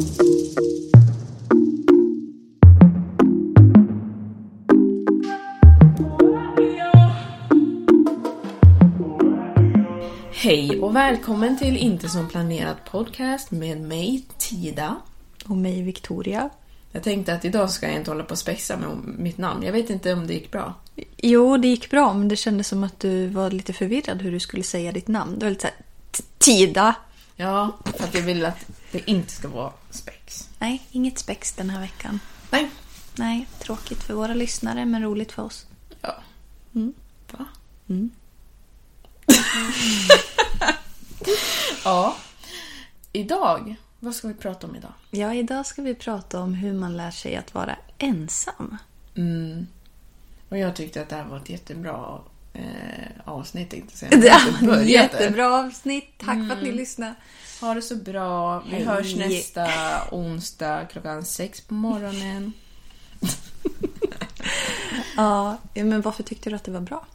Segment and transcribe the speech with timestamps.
[0.00, 0.06] Hej
[10.80, 14.96] och välkommen till Inte som planerat podcast med mig Tida.
[15.44, 16.50] Och mig Victoria.
[16.92, 18.88] Jag tänkte att idag ska jag inte hålla på och spexa med
[19.18, 19.62] mitt namn.
[19.62, 20.74] Jag vet inte om det gick bra.
[21.16, 24.40] Jo, det gick bra, men det kändes som att du var lite förvirrad hur du
[24.40, 25.38] skulle säga ditt namn.
[25.38, 25.76] Du var lite såhär,
[26.38, 26.94] Tida.
[27.36, 30.48] Ja, för att jag vill att det inte ska vara spex.
[30.58, 32.20] Nej, inget spex den här veckan.
[32.50, 32.70] Nej.
[33.14, 35.66] Nej, tråkigt för våra lyssnare, men roligt för oss.
[36.00, 36.14] Ja.
[36.74, 36.94] Mm.
[37.30, 37.44] Va?
[37.88, 38.10] Mm.
[41.84, 42.16] Ja.
[43.12, 44.92] Idag, vad ska vi prata om idag?
[45.10, 48.76] Ja, idag ska vi prata om hur man lär sig att vara ensam.
[49.14, 49.66] Mm.
[50.48, 52.20] Och jag tyckte att det här var ett jättebra
[52.52, 52.62] eh,
[53.24, 53.72] avsnitt.
[53.72, 54.24] Inte jag
[54.62, 56.14] Ja, jättebra avsnitt.
[56.18, 57.14] Tack för att ni lyssnade.
[57.60, 58.60] Ha det så bra.
[58.60, 58.84] Vi Hej.
[58.84, 59.68] hörs nästa
[60.10, 62.52] onsdag klockan sex på morgonen.
[65.16, 67.06] Ja, men varför tyckte du att det var bra?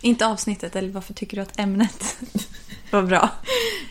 [0.00, 2.16] Inte avsnittet, eller varför tycker du att ämnet
[2.90, 3.30] var bra?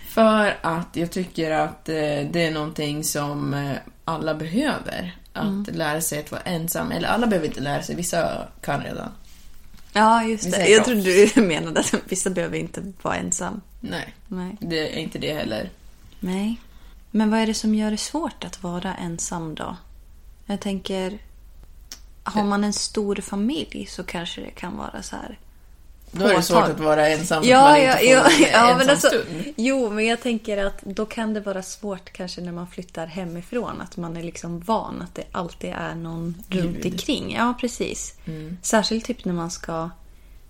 [0.09, 1.95] För att jag tycker att eh,
[2.31, 5.15] det är någonting som eh, alla behöver.
[5.33, 5.65] Att Mm.
[5.73, 6.91] lära sig att vara ensam.
[6.91, 9.09] Eller alla behöver inte lära sig, vissa kan redan.
[9.97, 10.67] Ja, just det.
[10.67, 13.61] Jag trodde du menade att vissa behöver inte vara ensam.
[13.79, 14.57] Nej, Nej.
[14.59, 15.69] det är inte det heller.
[16.19, 16.61] Nej.
[17.11, 19.77] Men vad är det som gör det svårt att vara ensam då?
[20.45, 21.19] Jag tänker,
[22.23, 25.39] har man en stor familj så kanske det kan vara så här.
[26.11, 29.09] Då är det svårt att vara ensam Ja, ja, ja, ja men alltså,
[29.55, 33.81] jo, men jag tänker att då kan det vara svårt kanske när man flyttar hemifrån.
[33.81, 36.93] Att man är liksom van att det alltid är någon runt Ljud.
[36.93, 37.35] omkring.
[37.35, 38.13] Ja, precis.
[38.25, 38.57] Mm.
[38.61, 39.89] Särskilt typ när man ska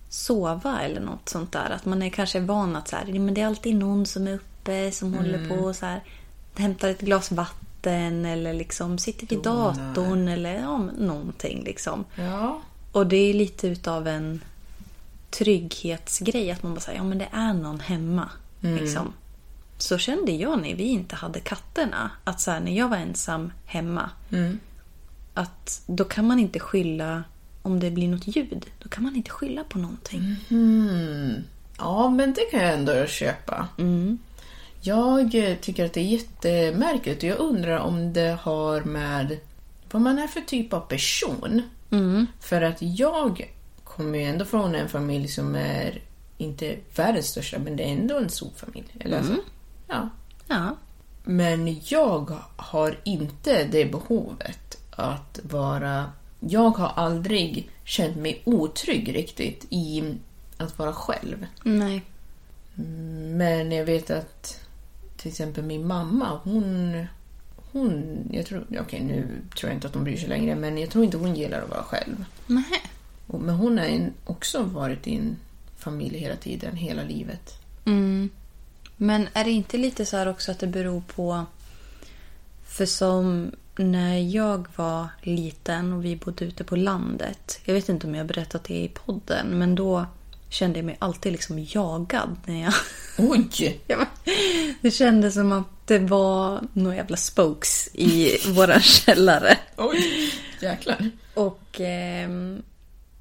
[0.08, 1.70] sova eller något sånt där.
[1.70, 4.34] Att man är kanske van att så här, men det är alltid någon som är
[4.34, 5.20] uppe som Mm.
[5.24, 6.00] håller på och så här,
[6.54, 12.04] hämtar ett glas vatten eller liksom sitter vid datorn eller ja, någonting liksom.
[12.14, 12.60] Ja,
[12.92, 14.40] Och det är lite utav en
[15.30, 16.50] trygghetsgrej.
[16.50, 18.30] Att man bara säger ja men det är någon hemma.
[18.60, 19.12] Liksom.
[19.78, 22.10] Så kände jag när vi inte hade katterna.
[22.24, 24.10] Att så här, när jag var ensam hemma.
[24.32, 24.58] Mm.
[25.34, 27.24] Att då kan man inte skylla
[27.62, 28.66] om det blir något ljud.
[28.78, 30.36] Då kan man inte skylla på någonting.
[30.48, 31.34] Hmm.
[31.78, 33.68] ja men det kan jag ändå köpa.
[33.78, 34.18] Mm.
[34.80, 39.38] Jag eh, tycker att det är jättemärkligt och jag undrar om det har med
[39.90, 41.62] vad man är för typ av person.
[41.90, 42.26] Mm.
[42.40, 43.50] För att jag
[43.98, 46.02] kommer ju ändå från en familj som är
[46.36, 48.86] inte världens största, men det är ändå en stor familj.
[49.00, 49.36] Eller alltså,
[49.88, 50.08] ja.
[50.48, 50.76] Ja.
[51.24, 56.12] Men jag har inte det behovet att vara...
[56.40, 60.14] Jag har aldrig känt mig otrygg riktigt i
[60.56, 61.46] att vara själv.
[61.62, 62.02] Nej.
[63.36, 64.60] Men jag vet att
[65.16, 67.06] till exempel min mamma, hon...
[67.72, 69.26] hon jag tror, okej, nu
[69.56, 71.70] tror jag inte att hon bryr sig längre, men jag tror inte hon gillar att
[71.70, 72.24] vara själv.
[72.46, 72.82] Nej.
[73.28, 75.36] Men hon har också varit en
[75.76, 77.54] familj hela tiden, hela livet.
[77.84, 78.30] Mm.
[78.96, 81.46] Men är det inte lite så här också att det beror på...
[82.66, 87.60] För som när jag var liten och vi bodde ute på landet.
[87.64, 89.46] Jag vet inte om jag har berättat det i podden.
[89.46, 90.06] Men då
[90.48, 92.36] kände jag mig alltid liksom jagad.
[92.44, 92.74] När jag...
[93.18, 93.80] Oj!
[94.80, 99.58] Det kändes som att det var några jävla spokes i våran källare.
[99.76, 100.32] Oj!
[100.60, 101.10] Jäklar.
[101.34, 102.62] Och ehm,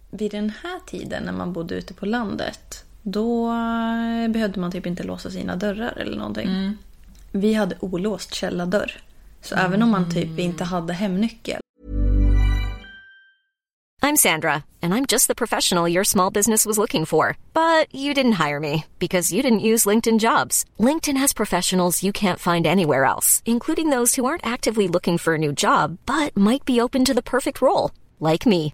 [0.09, 2.83] vid den här tiden när man bodde ute på landet.
[3.01, 6.77] Då eh, behövde man typ inte låsa sina dörrar eller någonting.
[7.31, 9.01] Vi hade olåst källardörr.
[9.41, 11.59] Så även om man typ inte hade hemnyckel.
[14.01, 17.35] I'm Sandra, and I'm just the professional your small business was looking for.
[17.53, 20.63] But you didn't hire me because you didn't use LinkedIn jobs.
[20.79, 25.33] LinkedIn has professionals you can't find anywhere else, including those who aren't actively looking for
[25.33, 28.73] a new job but might be open to the perfect role, like me.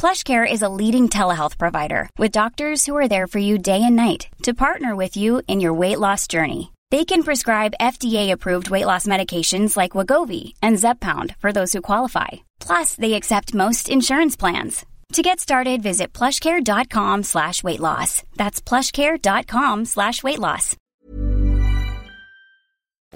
[0.00, 3.96] PlushCare is a leading telehealth provider with doctors who are there for you day and
[3.96, 6.72] night to partner with you in your weight loss journey.
[6.90, 12.28] They can prescribe FDA-approved weight loss medications like Wagovi and Zepbound for those who qualify.
[12.60, 14.86] Plus, they accept most insurance plans.
[15.12, 18.22] To get started, visit plushcare.com slash weight loss.
[18.36, 20.76] That's plushcare.com slash weight loss.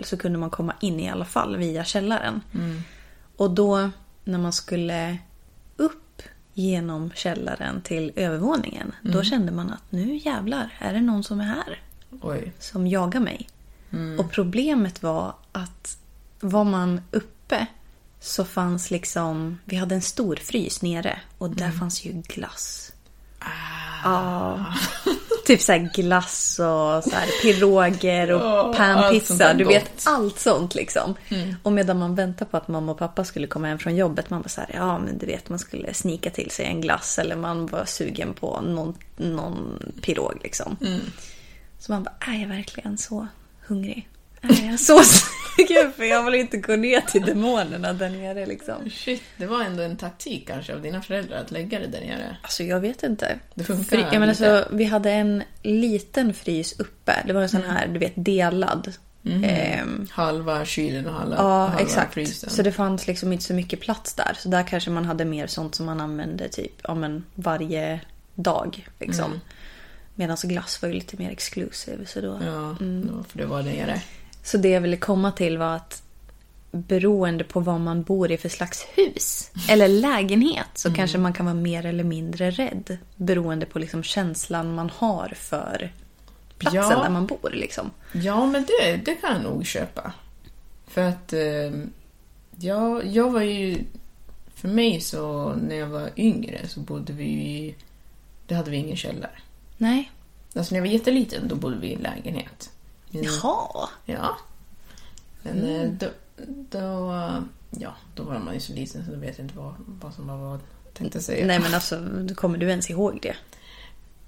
[0.02, 2.40] så kunde man komma in i alla fall via källaren.
[2.54, 2.80] Mm.
[3.36, 3.90] Och då
[4.24, 5.33] när man skulle upp
[6.54, 8.92] genom källaren till övervåningen.
[9.02, 11.82] Då kände man att nu jävlar, är det någon som är här?
[12.20, 12.52] Oj.
[12.58, 13.48] Som jagar mig.
[14.18, 15.98] Och problemet var att
[16.40, 17.66] var man uppe
[18.20, 22.92] så fanns liksom, vi hade en stor frys nere och där fanns ju glass.
[24.04, 24.66] Ja.
[25.44, 29.54] Typ så här glass och så här piroger och sånt panpizza.
[29.54, 31.14] Du vet allt sånt liksom.
[31.62, 34.30] Och medan man väntar på att mamma och pappa skulle komma hem från jobbet.
[34.30, 37.18] Man var så här, ja men du vet man skulle snika till sig en glass.
[37.18, 40.76] Eller man var sugen på någon, någon pirog liksom.
[41.78, 43.26] Så man bara, är jag verkligen så
[43.66, 44.08] hungrig?
[44.48, 45.92] Är jag så sugen?
[45.96, 48.90] För jag vill inte gå ner till demonerna där nere liksom.
[48.90, 52.36] Shit, det var ändå en taktik kanske av dina föräldrar att lägga det där nere.
[52.42, 53.38] Alltså jag vet inte.
[53.54, 54.66] Det funkar Fri- jag menar, lite.
[54.70, 57.12] så, vi hade en liten frys uppe.
[57.26, 58.92] Det var en sån här, du vet, delad.
[59.44, 62.14] Ehm, Halva kylen och halva, ja, halva exakt.
[62.14, 62.50] frysen.
[62.50, 64.32] Så det fanns liksom inte så mycket plats där.
[64.38, 68.00] Så där kanske man hade mer sånt som man använde typ ja, men varje
[68.34, 68.88] dag.
[69.00, 69.40] Liksom.
[70.14, 71.36] Medan glass var ju lite mer.
[72.06, 72.40] Så, då.
[72.46, 74.00] Ja, då, för det var där nere.
[74.44, 76.02] Så det jag ville komma till var att
[76.70, 81.46] beroende på vad man bor i för slags hus eller lägenhet så kanske man kan
[81.46, 82.98] vara mer eller mindre rädd.
[83.16, 85.92] Beroende på liksom känslan man har för
[86.58, 87.02] platsen Ja.
[87.02, 87.50] där man bor.
[87.52, 87.90] Liksom.
[88.12, 90.12] Ja, men det, det kan jag nog köpa.
[90.86, 91.72] För att eh,
[92.58, 93.78] ja, jag var ju...
[94.54, 97.74] För mig så, när jag var yngre så bodde vi ju...
[98.46, 99.38] Det hade vi ingen källare.
[99.76, 100.10] Nej.
[100.54, 102.70] Alltså när jag var jätteliten då bodde vi i en lägenhet.
[103.14, 103.26] Mm.
[103.42, 103.88] Jaha.
[104.04, 104.36] Ja.
[105.42, 106.06] Men eh, då,
[106.70, 107.14] då...
[107.70, 110.26] Ja, då var man ju så liten så då vet jag inte vad, vad som
[110.26, 110.60] var vad.
[110.94, 111.46] Tänkte säga.
[111.46, 112.02] Nej men alltså,
[112.34, 113.36] kommer du ens ihåg det?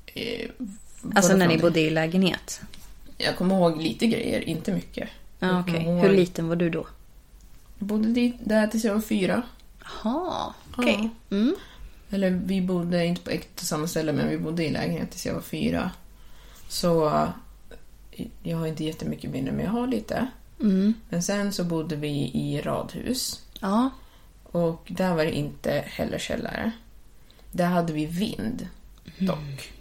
[0.06, 0.50] Eh,
[1.14, 1.60] Alltså när ni någonting?
[1.60, 2.60] bodde i lägenhet?
[3.18, 5.08] Jag kommer ihåg lite grejer, inte mycket.
[5.38, 5.74] Ja, okej.
[5.74, 6.86] kommer ihåg- Hur liten var du då?
[7.78, 9.42] Jag bodde dit, där tills jag var fyra.
[10.02, 11.10] Jaha, okej.
[11.30, 11.54] Mm.
[12.10, 15.34] Eller vi bodde inte på exakt samma ställe, men vi bodde i lägenhet tills jag
[15.34, 15.90] var fyra.
[16.68, 17.28] Så
[18.42, 20.26] jag har inte jättemycket minne, men jag har lite.
[20.60, 20.94] Mm.
[21.08, 23.42] Men sen så bodde vi i radhus.
[23.60, 23.90] Ja.
[24.42, 26.70] Och där var det inte heller källare.
[27.52, 28.68] Där hade vi vind,
[29.18, 29.26] Mm.
[29.26, 29.72] dock.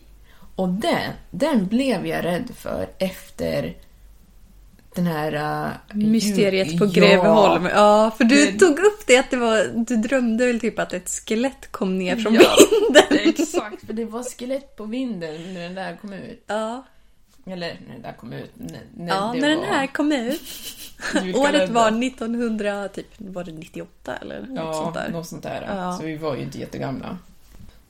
[0.56, 3.76] Och den, den blev jag rädd för efter
[4.96, 5.34] den här...
[5.90, 7.66] äh, Mysteriet på Greveholm.
[7.66, 10.94] Ja, för du Det- tog upp det att det var, du drömde väl typ att
[10.94, 13.30] ett skelett kom ner från Ja, vinden.
[13.30, 16.44] Exakt, för det var skelett på vinden när den där kom ut.
[16.48, 16.86] Ja,
[17.46, 18.52] Eller när den där kom ut.
[18.54, 20.42] När, när ja när den här kom ut.
[21.36, 25.10] Året var 1900, typ, var det 98 eller något Ja, sånt där?
[25.10, 25.66] något sånt där.
[25.68, 25.98] Ja.
[25.98, 27.18] Så vi var ju inte jättegamla.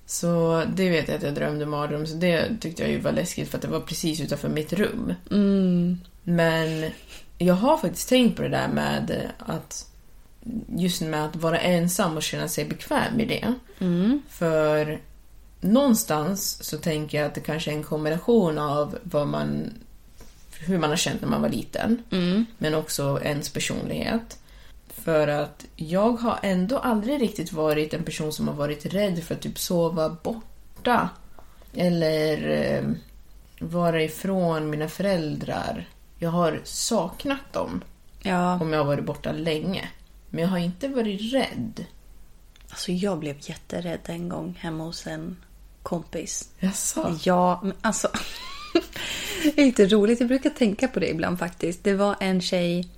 [0.05, 3.49] Så det vet jag att jag drömde mardröm, så det tyckte jag ju var läskigt
[3.49, 5.13] för att det var precis utanför mitt rum.
[5.31, 5.97] Mm.
[6.23, 6.91] Men
[7.37, 9.89] jag har faktiskt tänkt på det där med att
[10.67, 13.53] just med att vara ensam och känna sig bekväm i det.
[13.79, 14.21] Mm.
[14.29, 14.99] För
[15.65, 19.73] någonstans så tänker jag att det kanske är en kombination av vad man,
[20.59, 22.45] hur man har känt när man var liten, Mm.
[22.57, 24.37] men också ens personlighet.
[24.87, 29.35] För att jag har ändå aldrig riktigt varit en person som har varit rädd för
[29.35, 31.09] att typ sova borta.
[31.73, 32.89] Eller eh,
[33.59, 35.87] vara ifrån mina föräldrar.
[36.19, 37.81] Jag har saknat dem
[38.21, 39.89] Ja, om jag har varit borta länge.
[40.29, 41.85] Men jag har inte varit rädd.
[42.69, 45.37] alltså jag blev jätterädd en gång hemma hos en
[45.85, 46.49] kompis.
[46.59, 47.19] Jaså?
[47.23, 48.07] Ja, men alltså.
[49.43, 50.19] det är lite roligt.
[50.19, 51.83] Jag brukar tänka på det ibland faktiskt.
[51.83, 52.89] Det var en tjej.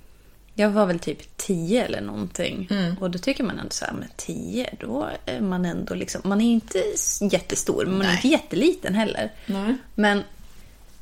[0.54, 2.68] Jag var väl typ 10 eller någonting.
[3.00, 6.20] Och då tycker man ändå så här, med 10 då är man ändå liksom.
[6.24, 6.82] Man är inte
[7.20, 8.16] jättestor, men man är Nej.
[8.16, 9.32] inte jätteliten heller.
[9.46, 9.76] Nej.
[9.94, 10.22] Men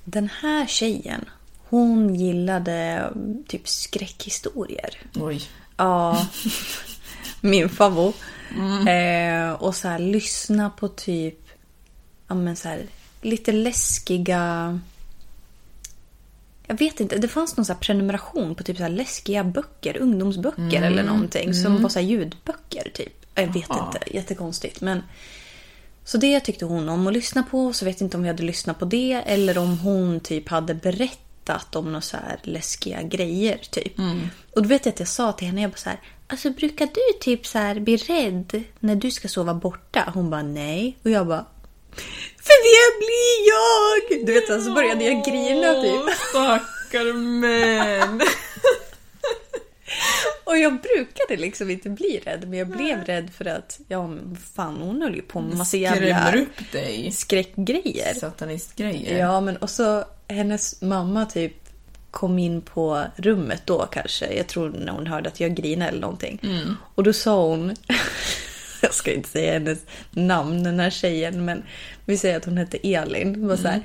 [0.05, 1.25] den här tjejen,
[1.69, 4.99] hon gillade mm, typ skräckhistorier.
[5.15, 5.43] Oj.
[5.77, 6.27] Ja,
[7.41, 8.13] min favvo.
[8.89, 11.46] Eh, och så här lyssna på typ
[12.29, 12.87] ja, men så här,
[13.23, 14.81] lite läskiga...
[16.67, 19.97] Jag vet inte, det fanns någon så här prenumeration på typ så här läskiga böcker,
[19.97, 23.27] ungdomsböcker eller någonting som var så ljudböcker typ.
[23.35, 23.87] Jag vet Jaha.
[23.87, 24.81] inte, jättekonstigt.
[24.81, 25.03] Men,
[26.05, 27.73] så det tyckte hon om att lyssna på.
[27.73, 31.77] Så vet inte om vi hade lyssnat på det eller om hon typ hade berättat
[31.77, 33.99] om några så här läskiga grejer typ.
[34.55, 36.87] Och då vet jag att jag sa till henne, jag bara så här, alltså brukar
[36.87, 40.11] du typ så här bli rädd när du ska sova borta?
[40.15, 40.97] Hon bara nej.
[41.03, 41.45] Och jag bara,
[42.47, 44.27] för det blir jag!
[44.27, 46.17] Du vet, så alltså började jag grina typ.
[46.31, 48.21] Stackare män!
[50.45, 54.11] Och jag brukade liksom inte bli rädd, men jag blev rädd för att, ja
[54.55, 57.11] fan hon höll ju på med massa jävla upp dig.
[57.13, 58.15] skräckgrejer.
[58.15, 59.19] Satanistgrejer.
[59.19, 61.53] Ja, men och så hennes mamma typ
[62.11, 64.33] kom in på rummet då kanske.
[64.37, 66.41] Jag tror när hon hörde att jag grinade eller någonting.
[66.95, 67.77] Och då sa hon,
[68.83, 69.79] jag ska inte säga hennes
[70.11, 71.63] namn den här tjejen, men
[72.05, 73.49] vi säger att hon hette Elin.
[73.49, 73.83] Var så här,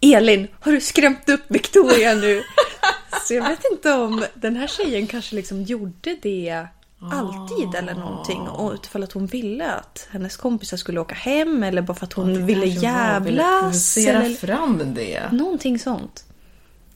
[0.00, 2.42] Elin, har du skrämt upp Victoria nu?
[3.28, 6.66] så jag vet inte om den här tjejen kanske liksom gjorde det
[7.12, 8.40] alltid eller någonting.
[8.40, 12.12] Och utifall att hon ville att hennes kompisar skulle åka hem eller bara för att
[12.12, 13.60] hon ville ville jävlas.
[13.62, 15.32] provocera Eller fram det.
[15.32, 16.24] någonting sånt.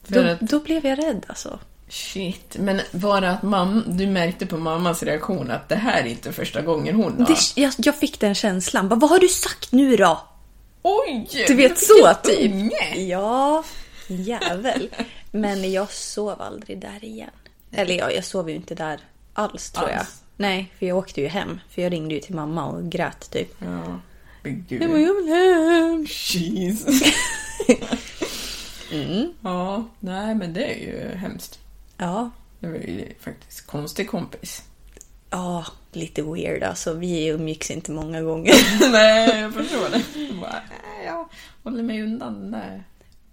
[0.07, 1.59] Då, då blev jag rädd alltså.
[1.89, 2.55] Shit.
[2.59, 6.31] Men var det att mam- du märkte på mammas reaktion att det här är inte
[6.33, 7.25] första gången hon har...
[7.27, 8.89] Det, jag, jag fick den känslan.
[8.89, 10.21] Bara, Vad har du sagt nu då?
[10.81, 11.27] Oj!
[11.47, 12.51] Du vet så typ.
[12.53, 12.95] unge!
[13.01, 13.63] Ja,
[14.07, 14.89] jävel.
[15.31, 17.29] Men jag sov aldrig där igen.
[17.71, 18.99] Eller ja, jag sov ju inte där
[19.33, 19.99] alls tror jag.
[19.99, 20.21] Alls.
[20.37, 21.59] Nej, för jag åkte ju hem.
[21.69, 23.55] För jag ringde ju till mamma och grät typ.
[23.59, 23.99] Ja.
[24.43, 24.81] Gud.
[24.81, 26.05] Jag bara, jag vill hem.
[26.09, 27.01] Jesus.
[28.91, 29.33] Mm.
[29.41, 31.59] Ja, nej men det är ju hemskt.
[31.97, 34.63] Ja, Det var ju faktiskt konstig kompis.
[35.29, 36.93] ja, lite weird alltså.
[36.93, 38.53] Vi umgicks inte många gånger.
[38.91, 40.19] nej, jag förstår det.
[40.19, 41.27] Jag Bara, nej, jag
[41.63, 42.83] håller mig undan den där.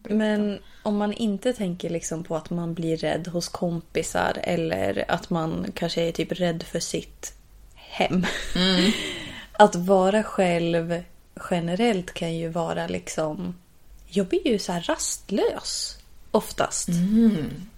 [0.08, 5.30] Men om man inte tänker liksom på att man blir rädd hos kompisar eller att
[5.30, 7.34] man kanske är typ rädd för sitt
[7.74, 8.26] hem.
[9.52, 11.02] Att vara själv
[11.50, 13.54] generellt kan ju vara liksom...
[14.06, 15.98] Jag blir ju så rastlös
[16.30, 16.88] oftast.
[16.88, 17.68] Men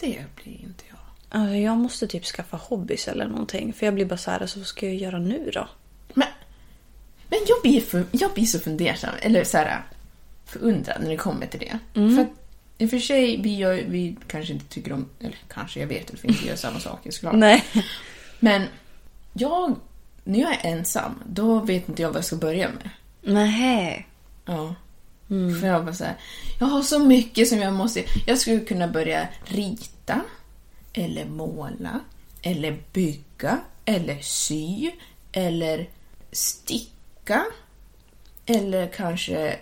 [0.00, 0.98] det blir inte jag.
[1.28, 3.72] Alltså, jag måste typ skaffa hobbys eller någonting.
[3.72, 5.68] För jag blir bara så här, alltså, vad ska jag göra nu då?
[6.14, 6.28] Men,
[7.28, 9.82] men jag, blir för, jag blir så fundersam, eller så här
[10.44, 11.78] förundrad när det kommer till det.
[11.94, 12.28] För att,
[12.78, 16.14] i och för sig, vi, gör, vi kanske inte tycker om, eller kanske, jag vet
[16.14, 17.34] att vi inte gör samma saker såklart.
[17.34, 17.64] Nej.
[18.40, 18.62] Men
[19.32, 19.76] jag,
[20.24, 22.90] när jag är ensam, då vet inte jag vad jag ska börja med.
[23.22, 24.06] Nej.
[24.44, 24.74] Ja.
[25.60, 26.16] För jag var så här,
[26.58, 28.04] jag har så mycket som jag måste...
[28.26, 30.20] Jag skulle kunna börja rita,
[30.92, 32.00] eller måla,
[32.42, 34.90] eller bygga, eller sy,
[35.32, 35.88] eller
[36.32, 37.44] sticka,
[38.46, 39.56] eller kanske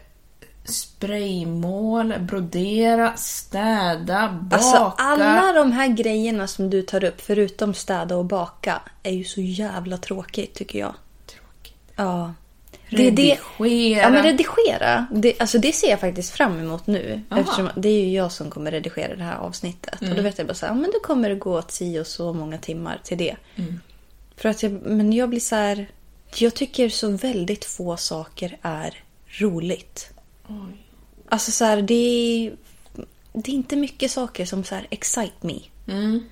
[0.64, 4.56] spraymåla, brodera, städa, baka.
[4.56, 9.24] Alltså alla de här grejerna som du tar upp, förutom städa och baka, är ju
[9.24, 10.94] så jävla tråkigt tycker jag.
[11.26, 11.92] Tråkigt.
[11.96, 12.34] Ja.
[12.90, 14.02] Det, är det, Redigera.
[14.02, 17.22] ja men redigera, det, alltså det ser jag faktiskt fram emot nu.
[17.30, 17.40] Aha.
[17.40, 20.00] Eftersom det är ju jag som kommer redigera det här avsnittet.
[20.00, 22.32] Och då vet jag bara så här, men då kommer det gå si och så
[22.32, 23.36] många timmar till det.
[24.36, 25.86] För att jag, men jag blir så här,
[26.34, 28.94] jag tycker så väldigt få saker är
[29.28, 30.10] roligt.
[30.48, 30.84] Oj.
[31.28, 32.52] Alltså så här, det är,
[33.32, 35.58] det är inte mycket saker som så här excite me.
[35.88, 36.24] Mm.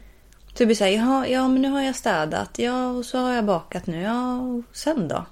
[0.49, 3.19] Så det blir så här, ja, ja men nu har jag städat, ja och så
[3.19, 5.27] har jag bakat nu, ja och sen då?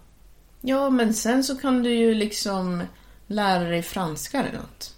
[0.66, 2.82] Ja, men sen så kan du ju liksom
[3.26, 4.94] lära dig franska eller något.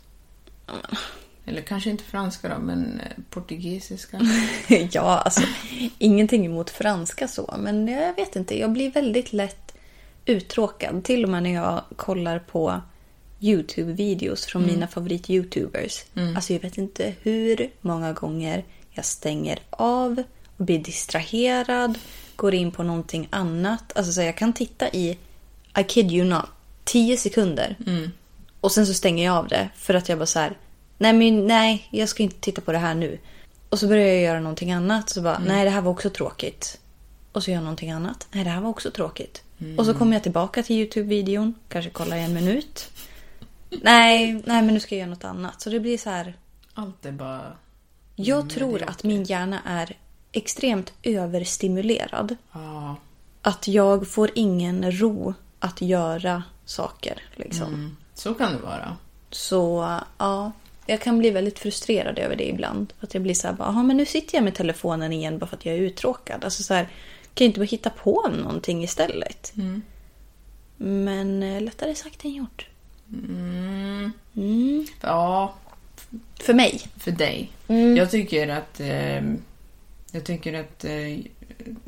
[1.46, 4.20] Eller kanske inte franska då, men eh, portugisiska.
[4.92, 5.42] ja, alltså
[5.98, 9.74] ingenting emot franska så, men jag vet inte, jag blir väldigt lätt
[10.24, 11.04] uttråkad.
[11.04, 12.80] Till och med när jag kollar på
[13.40, 16.04] YouTube-videos från mina favorit-YouTubers.
[16.36, 20.22] Alltså jag vet inte hur många gånger jag stänger av
[20.56, 21.98] och blir distraherad,
[22.36, 23.96] går in på någonting annat.
[23.96, 25.18] Alltså så jag kan titta i,
[25.78, 26.44] I kid you not,
[26.84, 27.76] 10 sekunder.
[28.60, 30.56] Och sen så stänger jag av det för att jag bara så här,
[30.98, 33.18] nej men nej, jag ska inte titta på det här nu.
[33.68, 35.10] Och så börjar jag göra någonting annat.
[35.10, 36.80] Så bara, nej det här var också tråkigt.
[37.32, 38.26] Och så gör jag någonting annat.
[38.30, 39.42] Nej det här var också tråkigt.
[39.76, 41.54] Och så kommer jag tillbaka till YouTube-videon.
[41.68, 42.90] Kanske kollar i en minut.
[43.70, 45.60] Nej, nej men nu ska jag göra något annat.
[45.60, 46.36] Så det blir så här.
[46.74, 47.56] Allt är bara...
[48.16, 49.96] Jag tror att min hjärna är
[50.32, 52.36] extremt överstimulerad.
[52.52, 52.96] Ja.
[53.42, 57.22] Att jag får ingen ro att göra saker.
[57.34, 57.66] Liksom.
[57.74, 57.96] Mm.
[58.14, 58.96] Så kan det vara.
[59.30, 60.52] Så ja,
[60.86, 62.92] jag kan bli väldigt frustrerad över det ibland.
[63.00, 65.56] Att jag blir så här, "Jaha, men nu sitter jag med telefonen igen bara för
[65.56, 66.44] att jag är uttråkad.
[66.44, 66.82] Alltså så här,
[67.34, 69.52] kan jag inte bara hitta på någonting istället?
[70.76, 72.66] Men eh, lättare sagt än gjort.
[73.12, 74.12] Mm.
[74.36, 74.86] Mm.
[75.00, 75.54] Ja,
[76.40, 76.80] För mig.
[76.98, 77.50] för dig.
[77.68, 77.96] Mm.
[77.96, 78.80] Jag tycker att...
[78.80, 79.22] Eh,
[80.12, 80.84] jag tycker att...
[80.84, 81.18] Eh,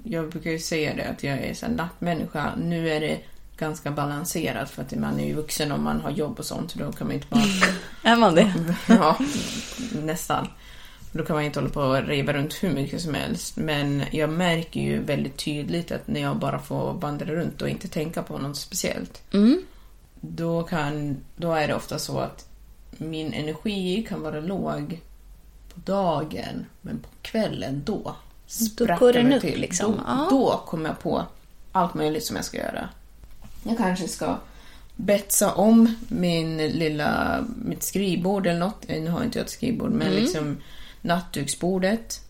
[0.05, 2.53] jag brukar ju säga det att jag är här nattmänniska.
[2.57, 3.19] Nu är det
[3.59, 6.71] ganska balanserat för att man är ju vuxen och man har jobb och sånt.
[6.71, 7.43] Så då kan man inte bara...
[8.13, 8.55] Är man det?
[8.89, 9.19] ja,
[9.93, 10.49] nästan.
[11.13, 13.57] Då kan man inte hålla på och reva runt hur mycket som helst.
[13.57, 17.89] Men jag märker ju väldigt tydligt att när jag bara får vandra runt och inte
[17.89, 19.23] tänka på något speciellt.
[19.33, 19.63] Mm.
[20.21, 22.49] Då, kan, då är det ofta så att
[22.91, 25.01] min energi kan vara låg
[25.75, 28.15] på dagen, men på kvällen då Då
[28.47, 29.61] sprattlar går den upp, till.
[29.61, 30.01] liksom.
[30.07, 31.23] Då, då kommer jag på
[31.73, 32.89] allt möjligt som jag ska göra.
[33.69, 34.37] Jag kanske ska
[34.97, 38.89] betsa om min lilla, mitt skrivbord eller något.
[38.89, 40.23] Nu har inte jag ett skrivbord, men Mm.
[40.23, 40.57] liksom
[41.01, 42.21] nattduksbordet.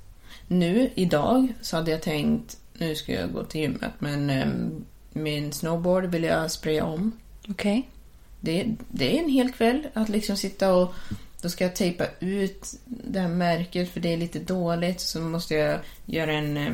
[0.46, 5.52] Nu, idag, så hade jag tänkt, nu ska jag gå till gymmet, men ehm, min
[5.52, 7.12] snowboard vill jag spraya om.
[7.48, 7.88] Okej.
[8.40, 10.94] Det, det är en hel kväll att liksom sitta och
[11.42, 15.00] då ska jag tejpa ut det här märket för det är lite dåligt.
[15.00, 16.72] Så måste jag göra en, eh,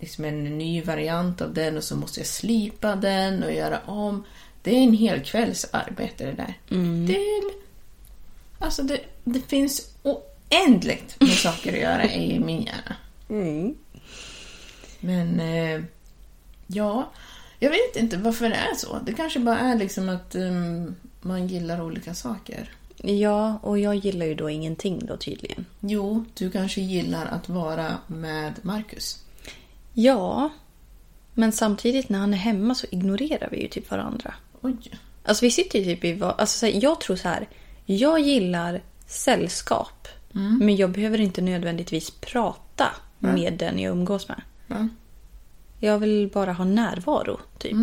[0.00, 4.24] liksom en ny variant av den och så måste jag slipa den och göra om.
[4.62, 6.54] Det är en hel kvälls arbete det där.
[7.06, 7.52] Det, är-
[8.58, 12.96] alltså det, det finns oändligt med saker att göra i min hjärna.
[15.00, 15.82] Men eh,
[16.66, 17.10] ja,
[17.58, 18.98] jag vet inte varför det är så.
[19.06, 22.72] Det kanske bara är liksom att ehm, man gillar olika saker.
[22.96, 25.66] Ja, och jag gillar ju då ingenting då tydligen.
[25.80, 29.22] Jo, du kanske gillar att vara med Marcus.
[29.98, 30.50] Ja,
[31.34, 34.34] men samtidigt när han är hemma så ignorerar vi ju typ varandra.
[34.60, 34.76] Oj.
[35.24, 36.12] Alltså vi sitter ju typ i...
[36.12, 37.48] va- Alltså, så här, jag tror så här.
[37.84, 40.08] Jag gillar sällskap.
[40.60, 42.88] Men jag behöver inte nödvändigtvis prata
[43.18, 44.42] med den jag umgås med.
[44.66, 44.88] Ja.
[45.80, 47.76] Jag vill bara ha närvaro, typ.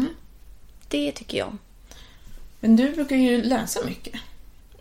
[0.87, 1.59] Det tycker jag om.
[2.59, 4.13] Men du brukar ju läsa mycket.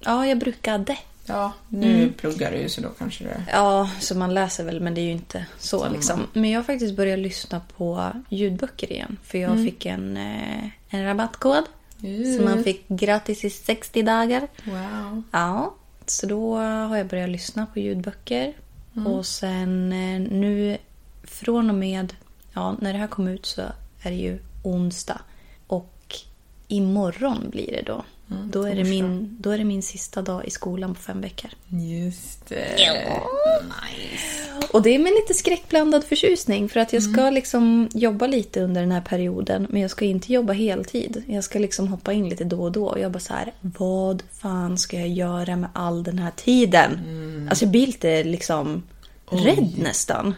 [0.00, 0.98] Ja, jag brukade.
[1.26, 3.44] Ja, nu pluggar du ju så då kanske det...
[3.52, 6.26] Ja, så man läser väl men det är ju inte så liksom.
[6.32, 9.16] Men jag har faktiskt börjat lyssna på ljudböcker igen.
[9.22, 11.64] För jag fick en, eh, en rabattkod.
[12.36, 14.48] Så man fick gratis i 60 dagar.
[14.64, 15.22] Wow.
[15.30, 15.74] Ja,
[16.06, 18.54] så då har jag börjat lyssna på ljudböcker.
[19.06, 20.78] Och sen eh, nu
[21.24, 22.14] från och med,
[22.52, 23.62] ja när det här kom ut så
[24.02, 25.20] är det ju onsdag.
[25.66, 26.16] Och
[26.68, 28.04] imorgon blir det då.
[28.52, 31.50] Då, är det min, då är det min sista dag i skolan på fem veckor.
[31.68, 32.76] Just det.
[33.62, 34.42] Nice.
[34.72, 38.80] Och det är med lite skräckblandad förtjusning för att jag ska liksom jobba lite under
[38.80, 41.22] den här perioden men jag ska inte jobba heltid.
[41.26, 44.22] Jag ska liksom hoppa in lite då och då och jag bara så här, vad
[44.32, 46.98] fan ska jag göra med all den här tiden?
[47.50, 48.82] Alltså jag blir lite liksom
[49.30, 50.34] rädd nästan.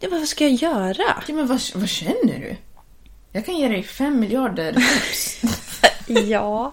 [0.00, 1.22] Ja, men vad ska jag göra?
[1.28, 2.56] Ja, men vad, vad känner du?
[3.32, 5.42] Jag kan ge dig fem miljarder tips.
[6.08, 6.72] ja.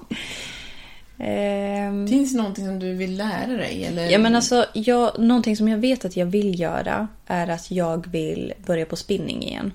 [1.19, 3.85] Ehm, Finns det någonting som du vill lära dig?
[3.85, 4.09] Eller?
[4.09, 8.07] Ja men alltså, jag, någonting som jag vet att jag vill göra är att jag
[8.11, 9.73] vill börja på spinning igen.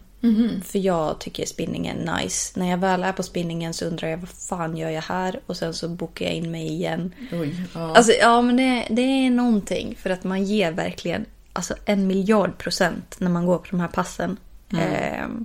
[0.65, 2.61] För jag tycker spinning är nice.
[2.61, 5.41] När jag väl är på spinningen så undrar jag vad fan gör jag här?
[5.47, 7.15] Och sen så bokar jag in mig igen.
[7.33, 7.97] Oj, ja.
[7.97, 9.97] Alltså ja men det, det är någonting.
[9.99, 13.89] För att man ger verkligen alltså, en miljard procent när man går på de här
[13.89, 14.37] passen.
[14.79, 15.45] Ehm,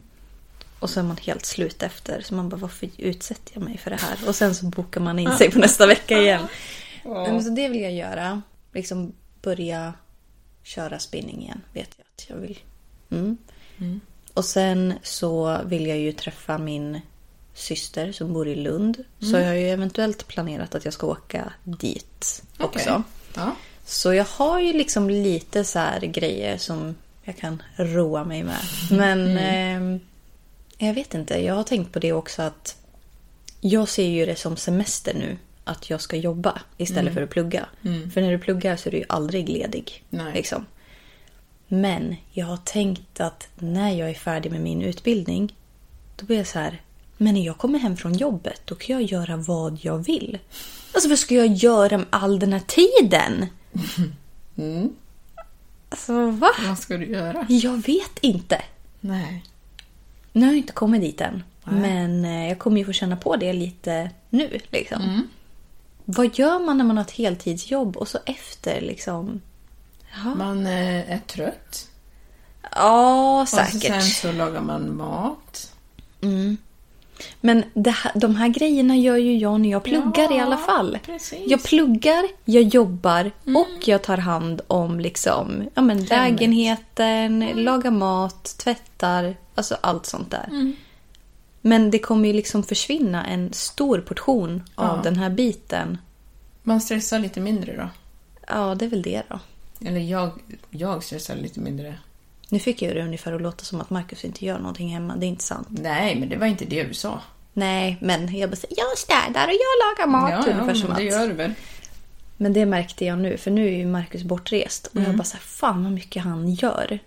[0.80, 2.22] och så är man helt slut efter.
[2.22, 4.28] Så man bara varför utsätter jag mig för det här?
[4.28, 6.48] Och sen så bokar man in sig på nästa vecka igen.
[7.06, 8.42] Nej, men så det vill jag göra.
[8.74, 9.94] Liksom börja
[10.64, 11.62] köra spinning igen.
[11.74, 12.60] Vet jag att jag vill.
[13.12, 13.38] Mm.
[14.34, 17.02] Och sen så vill jag ju träffa min
[17.54, 19.04] syster som bor i Lund.
[19.20, 22.90] Så jag har ju eventuellt planerat att jag ska åka dit också.
[22.90, 23.04] Okej.
[23.36, 23.56] Ja.
[23.86, 28.62] Så jag har ju liksom lite så här grejer som jag kan roa mig med.
[28.92, 30.00] Men ehm,
[30.88, 31.38] jag vet inte.
[31.46, 32.76] Jag har tänkt på det också att
[33.62, 35.38] jag ser ju det som semester nu.
[35.64, 37.66] Att jag ska jobba istället för att plugga.
[38.14, 40.04] För när du pluggar så är du ju aldrig ledig.
[40.10, 40.34] Nej.
[40.34, 40.66] Liksom.
[41.68, 45.56] Men jag har tänkt att när jag är färdig med min utbildning.
[46.16, 46.82] Då blir jag så här.
[47.18, 50.40] Men när jag kommer hem från jobbet då kan jag göra vad jag vill.
[50.94, 53.46] Alltså vad ska jag göra med all den här tiden?
[55.90, 56.50] Alltså va?
[56.68, 57.46] Vad ska du göra?
[57.50, 58.62] Jag vet inte.
[59.00, 59.44] Nej.
[60.40, 61.44] Nu har jag inte kommit dit än.
[61.64, 64.60] Men eh, jag kommer ju få känna på det lite nu.
[64.72, 65.28] Liksom.
[66.06, 69.42] Vad gör man när man har ett heltidsjobb och så efter liksom?
[70.26, 71.88] Ja, Man eh, är trött.
[72.76, 73.82] ja Och säkert.
[73.84, 75.74] sen så lagar man mat.
[77.42, 80.58] Men det här, de här grejerna gör ju jag när jag pluggar Ja, i alla
[80.58, 81.00] fall.
[81.06, 81.34] precis.
[81.38, 81.50] Mm.
[81.50, 87.58] Jag pluggar, jag jobbar och jag tar hand om liksom, ja, men lägenheten, Mm.
[87.58, 90.46] lagar mat, tvättar, alltså allt sånt där.
[90.50, 90.76] Mm.
[91.62, 95.04] Men det kommer ju liksom försvinna en stor portion av Ja.
[95.04, 95.98] den här biten.
[96.64, 97.90] Man stressar lite mindre då.
[98.48, 99.40] Ja, det är väl det då.
[99.86, 100.32] Eller jag,
[100.70, 101.96] jag stressar lite mindre.
[102.50, 105.16] Nu fick jag det ungefär att låta som att Markus inte gör någonting hemma.
[105.16, 105.68] Det är inte sant.
[105.70, 107.22] Nej, men det var inte det du sa.
[107.54, 110.32] Nej, men jag bara säger jag städar och jag lagar mat.
[110.32, 111.14] ja, ja ungefär som men det att...
[111.20, 111.54] gör du väl.
[112.42, 114.88] Men det märkte jag nu, för nu är ju Marcus bortrest.
[114.88, 117.00] Och jag bara så här, fan vad mycket han gör.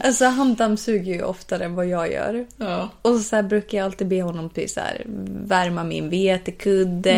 [0.04, 2.46] alltså han dammsuger ju oftare än vad jag gör.
[2.56, 2.90] Ja.
[3.02, 5.02] Och så brukar jag alltid be honom till så här,
[5.46, 7.12] värma min vetekudde,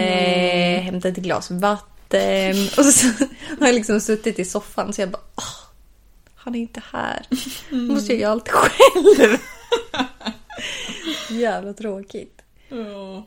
[0.83, 2.57] hämta ett glas vatten.
[2.79, 3.07] Och så
[3.59, 5.69] har jag liksom suttit i soffan så jag bara, åh,
[6.35, 7.27] han är inte här.
[7.71, 9.39] Då måste jag göra allt själv.
[11.41, 12.43] Jävla tråkigt.
[12.69, 13.27] Ja.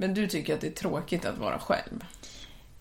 [0.00, 2.04] Men du tycker att det är tråkigt att vara själv?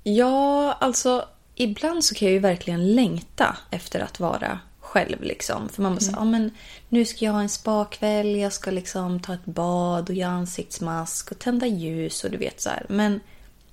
[0.03, 5.23] Ja, alltså ibland så kan jag ju verkligen längta efter att vara själv.
[5.23, 5.69] Liksom.
[5.69, 6.51] För man säga, ja men
[6.89, 11.31] nu ska jag ha en spakväll, jag ska liksom ta ett bad och göra ansiktsmask
[11.31, 12.85] och tända ljus och du vet så här.
[12.89, 13.19] Men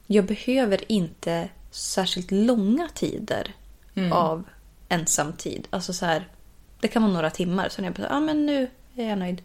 [0.06, 3.54] jag behöver inte särskilt långa tider
[4.12, 4.44] av
[4.88, 5.68] ensamtid.
[5.70, 6.28] Alltså så här,
[6.80, 7.68] det kan vara några timmar.
[7.68, 9.42] Så när jag bara, ja men nu är jag nöjd.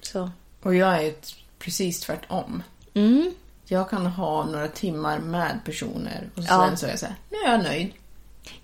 [0.00, 0.30] Så.
[0.62, 1.14] Och jag är
[1.58, 2.62] precis tvärtom.
[2.94, 3.34] Mm.
[3.64, 6.66] Jag kan ha några timmar med personer och Ja.
[6.68, 7.92] sen så är jag så här, nu är jag nöjd.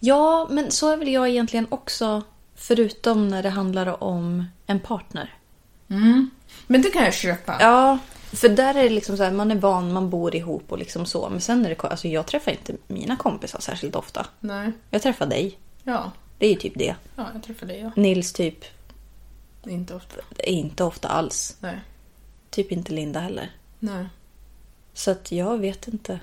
[0.00, 2.22] Ja, men så är väl jag egentligen också.
[2.54, 5.34] Förutom när det handlar om en partner.
[6.66, 7.56] Men det kan jag köpa.
[7.60, 7.98] Ja,
[8.32, 11.06] för där är det liksom så här, man är van, man bor ihop och liksom
[11.06, 11.28] så.
[11.28, 14.26] Men sen är det, alltså jag träffar inte mina kompisar särskilt ofta.
[14.40, 14.72] Nej.
[14.90, 15.58] Jag träffar dig.
[15.82, 16.12] Ja.
[16.38, 16.94] Det är ju typ det.
[17.16, 17.90] Ja, jag träffar dig ja.
[17.96, 18.64] Nils typ,
[19.64, 20.16] Inte ofta.
[20.44, 21.56] inte ofta alls.
[21.60, 21.80] Nej.
[22.50, 23.50] Typ inte Linda heller.
[23.78, 24.06] Nej.
[24.94, 26.20] Så att jag vet inte.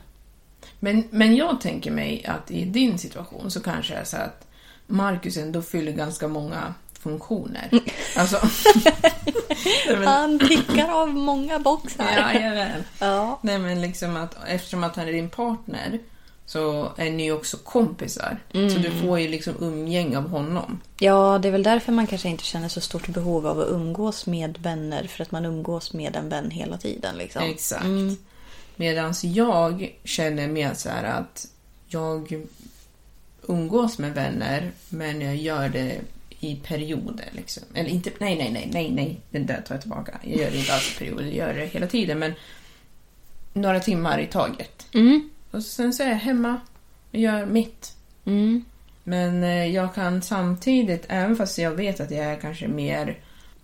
[0.80, 4.48] Men, men jag tänker mig att i din situation så kanske det är så att
[4.88, 7.70] Marcus ändå fyller ganska många funktioner.
[8.18, 8.38] Alltså...
[10.06, 12.12] Han tickar av många boxar.
[12.12, 12.84] jajamän.
[13.00, 13.40] Ja.
[13.42, 16.00] Nej men liksom att eftersom att han är din partner
[16.54, 18.38] så är ni ju också kompisar.
[18.52, 20.82] Så du får ju liksom umgänge av honom.
[21.00, 24.26] Ja, det är väl därför man kanske inte känner så stort behov av att umgås
[24.26, 25.08] med vänner.
[25.08, 27.16] För att man umgås med en vän hela tiden.
[27.18, 27.44] Liksom.
[27.44, 27.86] Exakt.
[28.76, 31.48] Medan jag känner mer så här att
[31.88, 32.46] jag
[33.48, 36.02] umgås med vänner men jag gör det
[36.40, 37.30] i perioder.
[37.32, 37.64] Liksom.
[37.74, 40.20] Eller inte, nej, nej, nej, nej, nej, det där tar jag tillbaka.
[40.24, 42.34] Jag gör det inte alls i perioder, jag gör det hela tiden men
[43.54, 44.88] några timmar i taget.
[44.94, 45.30] Mm.
[45.54, 46.62] Och sen så är jag hemma
[47.12, 47.94] och gör mitt.
[48.26, 48.66] Mm.
[49.04, 53.18] Men eh, jag kan samtidigt, även fast jag vet att jag är kanske mer,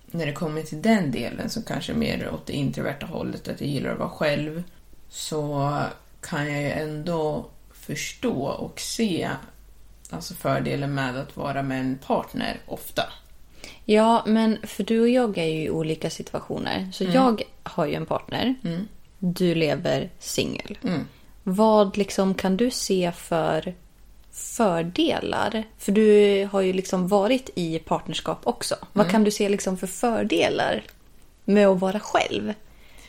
[0.06, 3.70] när det kommer till den delen, så kanske mer åt det introverta hållet, att jag
[3.70, 4.64] gillar att vara själv,
[5.10, 5.74] så
[6.22, 9.30] kan jag ju ändå förstå och se
[10.10, 13.04] alltså fördelen med att vara med en partner ofta.
[13.86, 16.90] Ja, men för du och jag är ju i olika situationer.
[16.94, 18.56] Så jag har ju en partner.
[19.20, 20.78] Du lever singel.
[21.44, 23.74] Vad liksom kan du se för
[24.32, 25.64] fördelar?
[25.78, 28.76] För du har ju liksom varit i partnerskap också.
[28.94, 30.84] Vad kan du se liksom för fördelar
[31.46, 32.54] med att vara själv?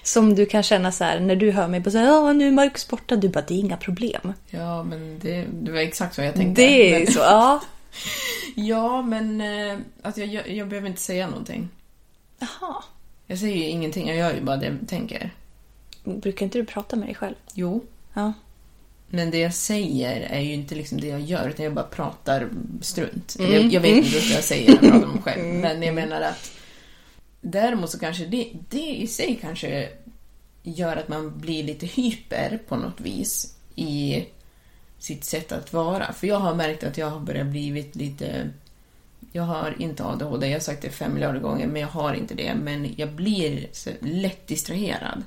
[0.02, 2.46] Som du kan känna så här när du hör mig bara så här, ja nu
[2.46, 3.16] är Marcus borta.
[3.16, 4.32] Du bara, det är inga problem.
[4.50, 6.62] Ja, men det, det var exakt så jag tänkte.
[6.62, 7.60] Det är men, så, ja.
[8.54, 11.68] Ja, men eh, alltså, jag, jag behöver inte säga någonting.
[12.38, 12.84] Jaha.
[13.26, 15.30] Jag säger ju ingenting, jag gör ju bara det jag tänker.
[16.04, 17.34] Brukar inte du prata med dig själv?
[17.54, 18.32] Jo, Ja.
[19.08, 22.48] Men det jag säger är ju inte liksom det jag gör, utan jag bara pratar
[22.80, 23.36] strunt.
[23.38, 25.94] Jag, jag vet inte vad jag säger när jag pratar om mig själv, men jag
[25.94, 26.50] menar att
[27.40, 29.88] däremot så kanske det, det i sig kanske
[30.62, 34.24] gör att man blir lite hyper på något vis i
[34.98, 36.12] sitt sätt att vara.
[36.12, 38.50] För jag har märkt att jag har börjat blivit lite...
[39.32, 42.34] Jag har inte ADHD, jag har sagt det fem miljarder gånger, men jag har inte
[42.34, 42.54] det.
[42.54, 43.66] Men jag blir
[44.00, 45.22] lätt distraherad.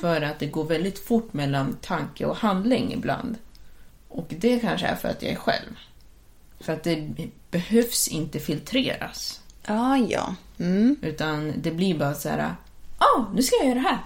[0.00, 3.36] För att det går väldigt fort mellan tanke och handling ibland.
[4.08, 5.78] Och det kanske är för att jag är själv.
[6.60, 7.08] För att det
[7.50, 9.40] behövs inte filtreras.
[9.66, 10.34] Ja, ja.
[10.58, 10.96] Mm.
[11.02, 12.54] Utan det blir bara så här,
[12.98, 13.98] ah, nu ska jag göra det här.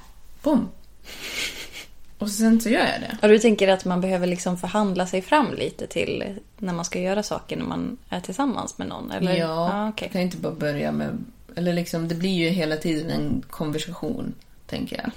[0.43, 0.69] Boom.
[2.19, 3.19] Och sen så gör jag det.
[3.23, 7.01] Och du tänker att man behöver liksom förhandla sig fram lite till när man ska
[7.01, 9.11] göra saker när man är tillsammans med någon?
[9.11, 9.33] Eller?
[9.33, 10.09] Ja, ja jag okej.
[10.13, 11.25] kan inte bara börja med...
[11.57, 14.35] Eller liksom, det blir ju hela tiden en konversation,
[14.75, 15.11] tänker jag.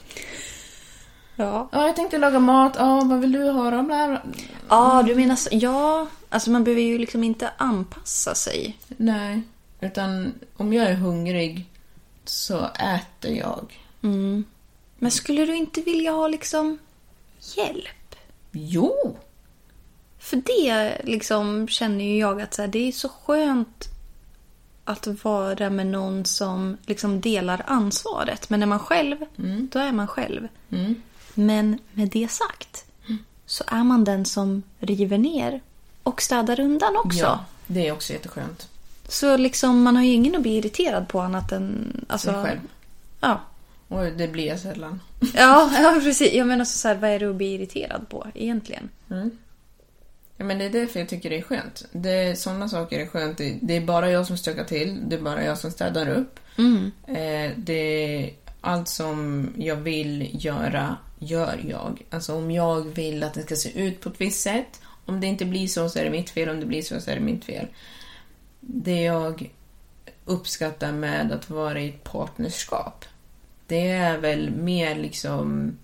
[1.36, 1.70] Ja.
[1.72, 2.76] Ja, jag tänkte laga mat.
[2.78, 3.84] Ja, vad vill du ha då?
[3.84, 4.22] Bla,
[4.70, 5.50] ja, du menar så.
[5.52, 8.78] Ja, alltså man behöver ju liksom inte anpassa sig.
[8.98, 9.42] Nej,
[9.80, 11.66] utan om jag är hungrig
[12.26, 13.80] så äter jag.
[15.00, 16.78] Men skulle du inte vilja ha liksom
[17.56, 18.16] hjälp?
[18.52, 19.18] Jo!
[20.20, 23.86] För det liksom känner ju jag att så här, det är så skönt
[24.88, 28.50] att vara med någon som liksom delar ansvaret.
[28.50, 29.18] Men när man själv,
[29.72, 30.48] då är man själv.
[31.34, 32.86] Men med det sagt
[33.46, 35.62] så är man den som river ner
[36.04, 37.20] och städar undan också.
[37.20, 38.70] Ja, det är också jätteskönt.
[39.08, 42.06] Så liksom man har ju ingen att bli irriterad på annat än...
[42.10, 42.60] Alltså, Sig själv.
[43.20, 43.42] Ja.
[43.88, 45.02] Och det blir jag sällan.
[45.34, 46.34] Ja, ja precis.
[46.34, 48.90] Jag menar så här, vad är det att bli irriterad på egentligen?
[50.38, 51.86] Ja, men det är därför jag tycker det är skönt.
[51.92, 53.38] Det, sådana saker är skönt.
[53.38, 55.10] Det, det är bara jag som stökar till.
[55.10, 56.40] Det är bara jag som städar upp.
[57.08, 62.02] Eh, det, allt som jag vill göra, gör jag.
[62.10, 64.82] Alltså om jag vill att det ska se ut på ett visst sätt.
[65.06, 66.50] Om det inte blir så, så är det mitt fel.
[66.50, 67.68] Om det blir så, så är det mitt fel.
[68.60, 69.50] Det jag
[70.26, 73.06] uppskattar med att vara i ett partnerskap,
[73.68, 75.78] det är väl mer liksom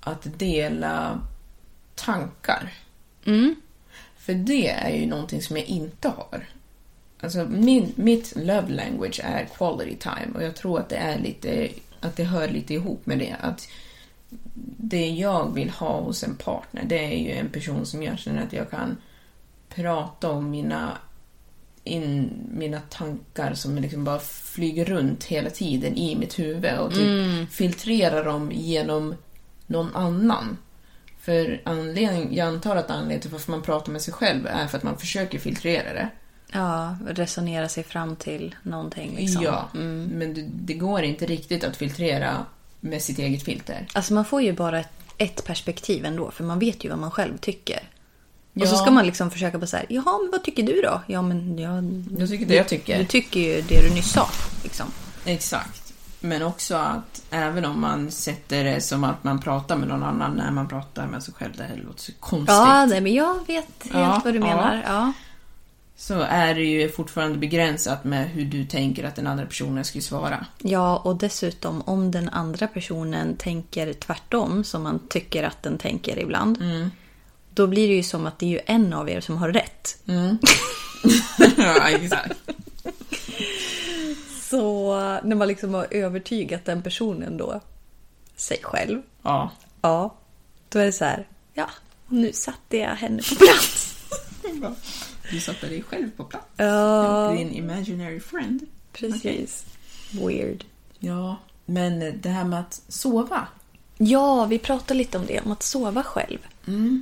[0.00, 1.20] att dela
[1.94, 2.72] tankar.
[4.26, 6.46] För det är ju någonting som jag inte har.
[7.20, 11.68] Alltså min, mitt love language är quality time och jag tror att det är lite,
[12.00, 13.36] att det hör lite ihop med det.
[13.40, 13.68] Att
[14.76, 18.42] det jag vill ha hos en partner, det är ju en person som jag känner
[18.42, 18.96] att jag kan
[19.68, 20.98] prata om mina,
[21.84, 27.50] in, mina tankar som liksom bara flyger runt hela tiden i mitt huvud och typ
[27.50, 29.14] filtrera dem genom
[29.66, 30.56] någon annan.
[31.26, 34.78] För anledning, jag antar att anledningen till varför man pratar med sig själv är för
[34.78, 36.08] att man försöker filtrera det.
[36.52, 39.42] Ja, resonera sig fram till någonting liksom.
[39.42, 42.46] Ja, men det, det går inte riktigt att filtrera
[42.80, 43.86] med sitt eget filter.
[43.92, 47.10] Alltså man får ju bara ett, ett perspektiv ändå, för man vet ju vad man
[47.10, 47.80] själv tycker.
[48.60, 48.78] Och så Ja.
[48.78, 51.02] ska man liksom försöka på så här, jaha, men vad tycker du då?
[51.06, 52.04] Ja, men jag...
[52.20, 52.98] Jag tycker det jag tycker.
[52.98, 54.28] Du tycker ju det du nyss sa,
[54.62, 54.86] liksom.
[55.24, 55.85] Exakt.
[56.20, 60.32] Men också att även om man sätter det som att man pratar med någon annan
[60.32, 62.48] när man pratar med sig själv, det här låter så konstigt.
[62.48, 63.48] Ja, nej, men jag vet
[63.82, 64.82] helt Ja, vad du menar.
[64.86, 65.12] Ja.
[65.98, 70.00] Så är det ju fortfarande begränsat med hur du tänker att den andra personen ska
[70.00, 70.46] svara.
[70.58, 76.18] ja, och dessutom om den andra personen tänker tvärtom, som man tycker att den tänker
[76.18, 76.58] ibland.
[77.54, 79.98] Då blir det ju som att det är ju en av er som har rätt.
[81.56, 82.38] ja, exakt.
[84.50, 87.60] Så när man liksom har övertygat den personen då,
[88.36, 89.50] sig själv, Ja.
[89.82, 90.14] ja,
[90.68, 91.70] då är det så här, ja,
[92.08, 93.82] nu satte jag henne på plats.
[95.30, 96.46] Du satte dig själv på plats.
[96.56, 98.66] Ja, Din imaginary friend.
[98.92, 99.64] precis.
[100.10, 100.64] Weird.
[100.98, 103.46] Ja, men det här med att sova.
[103.98, 106.38] Ja, vi pratade lite om det, om att sova själv.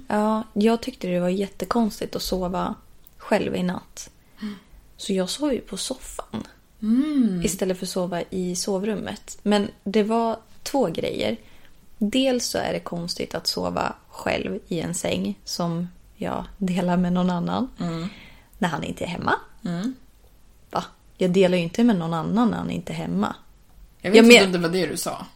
[0.08, 2.74] Ja, jag tyckte det var jättekonstigt att sova
[3.16, 4.10] själv i natt.
[4.96, 6.46] Så jag sov ju på soffan.
[7.44, 9.38] Istället för att sova i sovrummet.
[9.42, 11.36] Men det var två grejer.
[11.98, 17.12] Dels så är det konstigt att sova själv i en säng som jag delar med
[17.12, 17.68] någon annan.
[18.58, 19.34] När han inte är hemma.
[20.70, 20.84] Va?
[21.16, 23.34] Jag delar ju inte med någon annan när han inte är hemma.
[24.00, 25.26] Jag vet Jag inte men- om det var det du sa.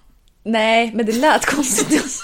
[0.42, 2.20] Nej, men det lät konstigt.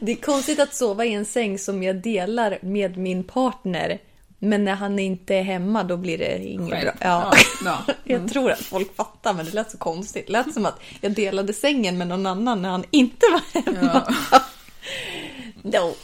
[0.00, 3.98] Det är konstigt att sova i en säng som jag delar med min partner.
[4.46, 6.84] Men när han inte är hemma då blir det inget Själv.
[6.84, 6.94] bra.
[7.00, 7.32] Ja.
[7.64, 7.94] Ja, ja.
[8.04, 10.26] Jag tror att folk fattar men det lät så konstigt.
[10.26, 14.14] Det lät som att jag delade sängen med någon annan när han inte var hemma.
[15.62, 15.94] no.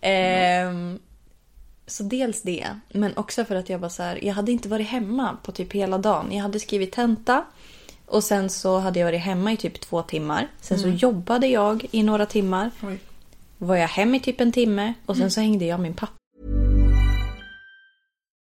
[0.00, 0.98] Ehm,
[1.86, 4.88] så dels det, men också för att jag var så här, jag hade inte varit
[4.88, 6.32] hemma på typ hela dagen.
[6.32, 7.44] Jag hade skrivit tenta
[8.06, 10.48] och sen så hade jag varit hemma i typ två timmar.
[10.60, 12.70] Sen så jobbade jag i några timmar.
[12.82, 12.98] Oj.
[13.58, 16.17] Var jag hem i typ en timme och sen så hängde jag min pappa.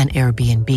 [0.00, 0.70] an Airbnb.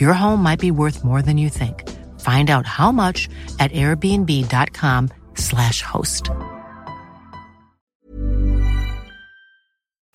[0.00, 1.82] Your home might be worth more than you think.
[2.18, 6.24] Find out how much at airbnb.com/slash host.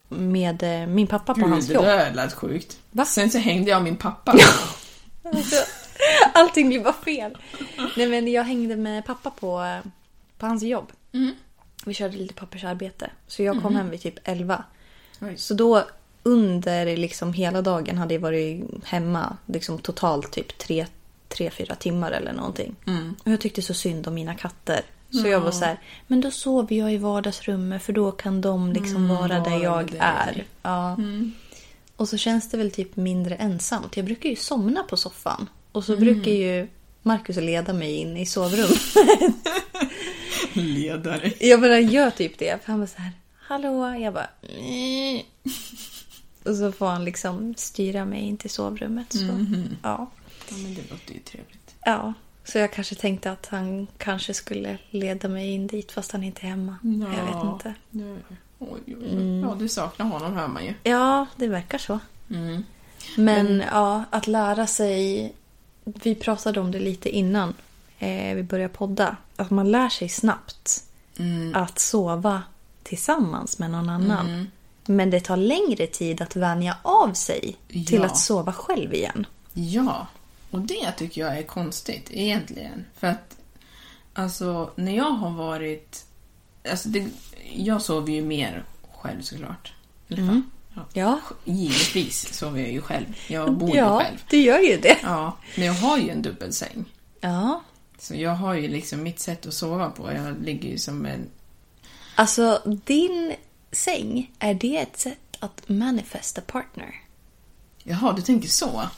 [0.09, 1.85] Med eh, min pappa på Gud, hans det jobb.
[1.85, 2.77] där lät sjukt.
[2.91, 3.05] Va?
[3.05, 4.33] Sen så hängde jag min pappa.
[6.33, 7.37] Allting blir bara fel.
[7.97, 9.79] Nej men jag hängde med pappa på, eh,
[10.37, 10.91] på hans jobb.
[11.85, 13.09] Vi körde lite pappersarbete.
[13.27, 14.63] Så jag kom hem vid typ 11.
[15.21, 15.37] Oj.
[15.37, 15.87] Så då
[16.23, 20.85] under liksom hela dagen hade jag varit hemma liksom totalt typ tre
[21.27, 22.75] tre, fyra timmar eller någonting.
[23.25, 24.81] Och jag tyckte så synd om mina katter.
[25.21, 28.73] Så jag var så här, men då sover jag i vardagsrummet för då kan de
[28.73, 30.43] liksom vara där jag är.
[30.61, 30.97] Ja.
[31.95, 33.97] Och så känns det väl typ mindre ensamt.
[33.97, 35.49] Jag brukar ju somna på soffan.
[35.71, 36.67] Och så brukar ju
[37.01, 38.81] Marcus leda mig in i sovrummet.
[40.53, 41.33] Ledare.
[41.39, 42.63] Jag bara gör typ det.
[42.63, 43.95] För han var så här, hallå?
[43.99, 45.21] Jag bara, "Mm."
[46.45, 49.13] Och så får han liksom styra mig in till sovrummet.
[49.13, 49.45] Så,
[49.83, 50.09] ja.
[50.49, 51.75] Ja, men det låter ju trevligt.
[51.85, 52.13] ja.
[52.45, 56.41] Så jag kanske tänkte att han kanske skulle leda mig in dit fast han inte
[56.41, 56.77] är hemma.
[56.83, 57.73] Jag vet inte.
[57.89, 58.19] Nu,
[58.59, 59.39] oj, oj, oj.
[59.39, 60.73] Ja, du saknar honom hör man ju.
[60.83, 61.99] Ja, det verkar så.
[62.29, 62.63] Mm.
[63.17, 65.33] Men, ja, att lära sig...
[65.83, 67.53] Vi pratade om det lite innan
[67.99, 69.17] eh, vi började podda.
[69.35, 70.83] Att man lär sig snabbt
[71.17, 71.55] Mm.
[71.55, 72.43] att sova
[72.83, 74.47] tillsammans med någon annan.
[74.85, 78.05] Men det tar längre tid att vänja av sig till Ja.
[78.05, 79.27] att sova själv igen.
[79.53, 80.07] Ja,
[80.51, 82.85] och det tycker jag är konstigt egentligen.
[82.97, 83.37] För att,
[84.13, 86.05] alltså, när jag har varit...
[86.71, 87.07] Alltså, det,
[87.55, 89.73] jag sover ju mer själv såklart.
[90.09, 90.81] Eller fan, ja.
[90.93, 93.05] Ja, Givetvis sover jag ju själv.
[93.27, 94.17] Jag bor ju ja själv.
[94.29, 94.97] det gör ju det.
[95.03, 96.85] Ja, men jag har ju en dubbelsäng.
[97.21, 97.61] Ja.
[97.99, 100.11] Så jag har ju liksom mitt sätt att sova på.
[100.11, 101.29] Jag ligger ju som en...
[102.15, 103.33] Alltså, din
[103.73, 106.95] säng, är det ett sätt att manifesta partner?
[107.83, 108.89] Jaha, du tänker så?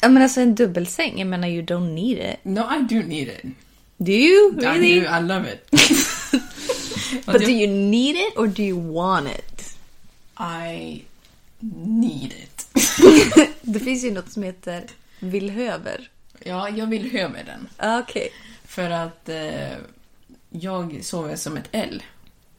[0.00, 2.44] Ja, men alltså en dubbelsäng, jag menar you don't need it.
[2.44, 3.42] No, I do need it.
[3.96, 4.52] Do you?
[4.60, 5.00] I Really?
[5.00, 5.70] do, I love it.
[7.26, 9.76] But do you need it or do you want it?
[10.38, 11.02] I
[11.76, 12.66] need it.
[13.62, 14.84] Det finns ju något som heter
[15.20, 16.10] villhöver.
[16.44, 17.68] Ja, jag vill höver den.
[17.76, 18.28] Ah, Okej.
[18.64, 19.72] För att eh,
[20.50, 22.02] jag sover som ett L.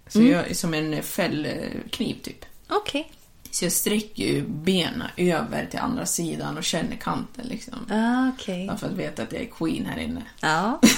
[0.09, 2.45] Så jag är som en fällkniv typ.
[2.69, 3.11] Okej.
[3.51, 7.73] Så jag sträcker ju benen över till andra sidan och känner kanten liksom.
[7.89, 8.67] Ah, Okej.
[8.67, 10.23] Bara för att veta att jag är queen här inne.
[10.41, 10.79] Ja.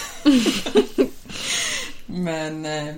[2.05, 2.95] Men eh,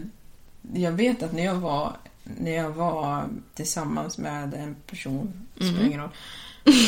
[0.74, 6.02] jag vet att när jag var, när jag var tillsammans med en person, spelar ingen
[6.02, 6.10] roll,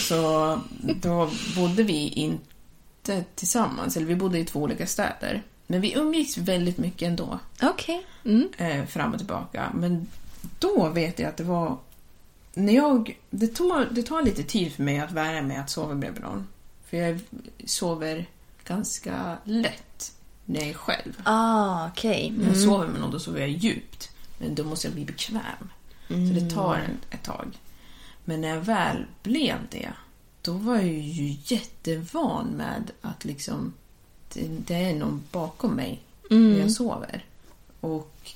[0.01, 0.59] så
[1.01, 5.43] då bodde vi inte tillsammans, eller vi bodde i två olika städer.
[5.67, 8.06] Men vi umgicks väldigt mycket ändå, Okej.
[8.26, 8.49] Mm.
[8.58, 9.71] eh, fram och tillbaka.
[9.73, 10.08] Men
[10.60, 11.78] då vet jag att det var...
[12.54, 15.95] När jag, det, tog, det tar lite tid för mig att värja mig att sova
[15.95, 16.47] bredvid någon.
[16.86, 17.19] För jag
[17.65, 18.26] sover
[18.65, 20.13] ganska lätt
[20.45, 21.21] när jag är själv.
[21.23, 22.34] Ah, okej.
[22.38, 24.12] När jag sover med någon då sover jag djupt.
[24.38, 25.69] Men då måste jag bli bekväm.
[26.08, 27.60] Så det tar en, ett tag.
[28.26, 29.89] Men när jag väl blev det,
[30.41, 33.73] då var jag ju jättevan med att liksom
[34.34, 37.26] det, det är någon bakom mig när jag sover.
[37.80, 38.32] Och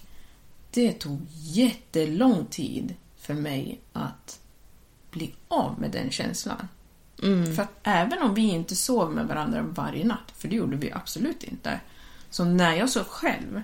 [0.72, 4.40] det tog jättelång tid för mig att
[5.12, 6.68] bli av med den känslan.
[7.56, 10.92] För att även om vi inte sov med varandra varje natt, för det gjorde vi
[10.92, 11.80] absolut inte.
[12.30, 13.62] Så när jag sov själv,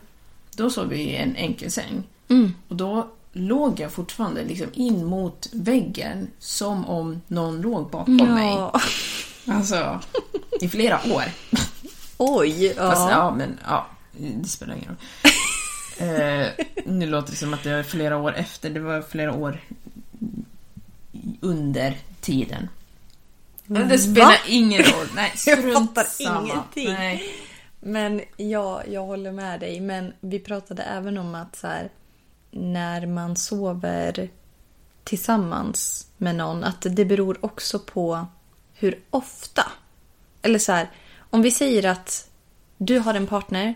[0.56, 2.04] då sov vi i en enkel säng.
[2.67, 8.54] Och då låg jag fortfarande liksom in mot väggen som om någon låg bakom mig.
[8.54, 8.82] Ja.
[9.48, 10.00] Alltså,
[10.62, 11.24] i flera år.
[12.17, 12.65] Oj.
[12.65, 12.73] Ja.
[12.91, 14.97] Fast ja, men ja, det spelar ingen roll.
[15.97, 16.47] Eh,
[16.86, 19.60] nu låter det som att det är flera år efter, det var flera år
[21.41, 22.69] under tiden.
[23.65, 25.08] Men det spelar ingen roll.
[25.15, 26.41] Nej, Jag fattar samma.
[26.41, 26.93] ingenting.
[26.93, 27.23] Nej.
[27.80, 29.80] Men ja, jag håller med dig.
[29.80, 31.89] Men vi pratade även om att så här,
[32.52, 34.30] när man sover
[35.04, 38.28] tillsammans med någon, att det beror också på
[38.73, 39.71] hur ofta.
[40.41, 40.89] Eller så här,
[41.34, 42.30] om vi säger att
[42.78, 43.76] du har en partner,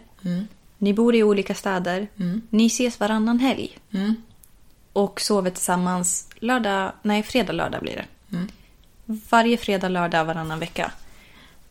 [0.77, 2.07] ni bor i olika städer,
[2.49, 4.15] ni ses varannan helg Mm.
[4.93, 8.05] och sover tillsammans lördag, nej fredag, lördag blir det.
[9.29, 10.91] Varje fredag, lördag, varannan vecka.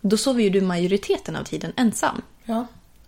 [0.00, 2.22] Då sover ju du majoriteten av tiden ensam.
[2.44, 2.66] Ja.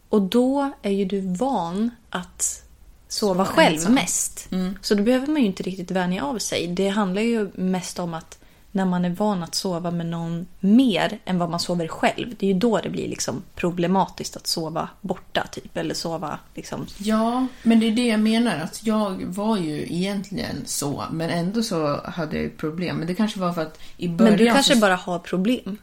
[0.08, 2.62] Och då är ju du van att
[3.08, 3.94] sova själv ensam.
[3.94, 4.48] mest.
[4.80, 6.66] Så då behöver man ju inte riktigt vänja av sig.
[6.66, 8.37] Det handlar ju mest om att
[8.72, 12.34] när man är van att sova med någon mer än vad man sover själv.
[12.38, 15.76] Det är ju då det blir liksom problematiskt att sova borta typ.
[15.76, 16.86] Eller sova liksom...
[16.98, 18.56] Ja, men det är det jag menar.
[18.56, 22.96] Att jag var ju egentligen så, men ändå så hade jag problem.
[22.96, 24.32] Men det kanske var för att i början...
[24.32, 24.80] Men du kanske så...
[24.80, 25.78] bara har problem.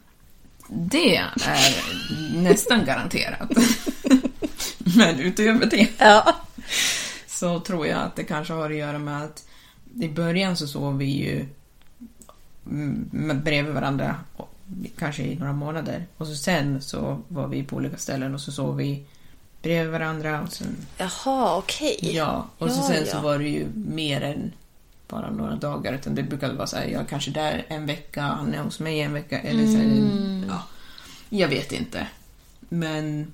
[0.68, 1.30] Det är
[2.42, 3.50] nästan garanterat.
[4.96, 6.34] men utöver det Ja.
[7.26, 9.44] så tror jag att det kanske har att göra med att
[10.00, 11.46] i början så sov vi ju
[13.44, 14.16] bredvid varandra
[14.98, 16.06] kanske i några månader.
[16.16, 19.04] Och så sen så var vi på olika ställen och så sov vi
[19.62, 20.42] bredvid varandra.
[20.42, 21.98] Och sen, Jaha, okej.
[22.00, 23.12] ja, och så Ja, sen ja.
[23.12, 24.52] så var det ju mer än
[25.08, 25.92] bara några dagar.
[25.92, 28.80] Utan det brukade vara så här, jag är kanske där en vecka, han är hos
[28.80, 29.40] mig en vecka.
[29.40, 30.44] Eller så här, Mm.
[30.48, 30.62] ja.
[31.28, 32.06] Jag vet inte.
[32.68, 33.32] Men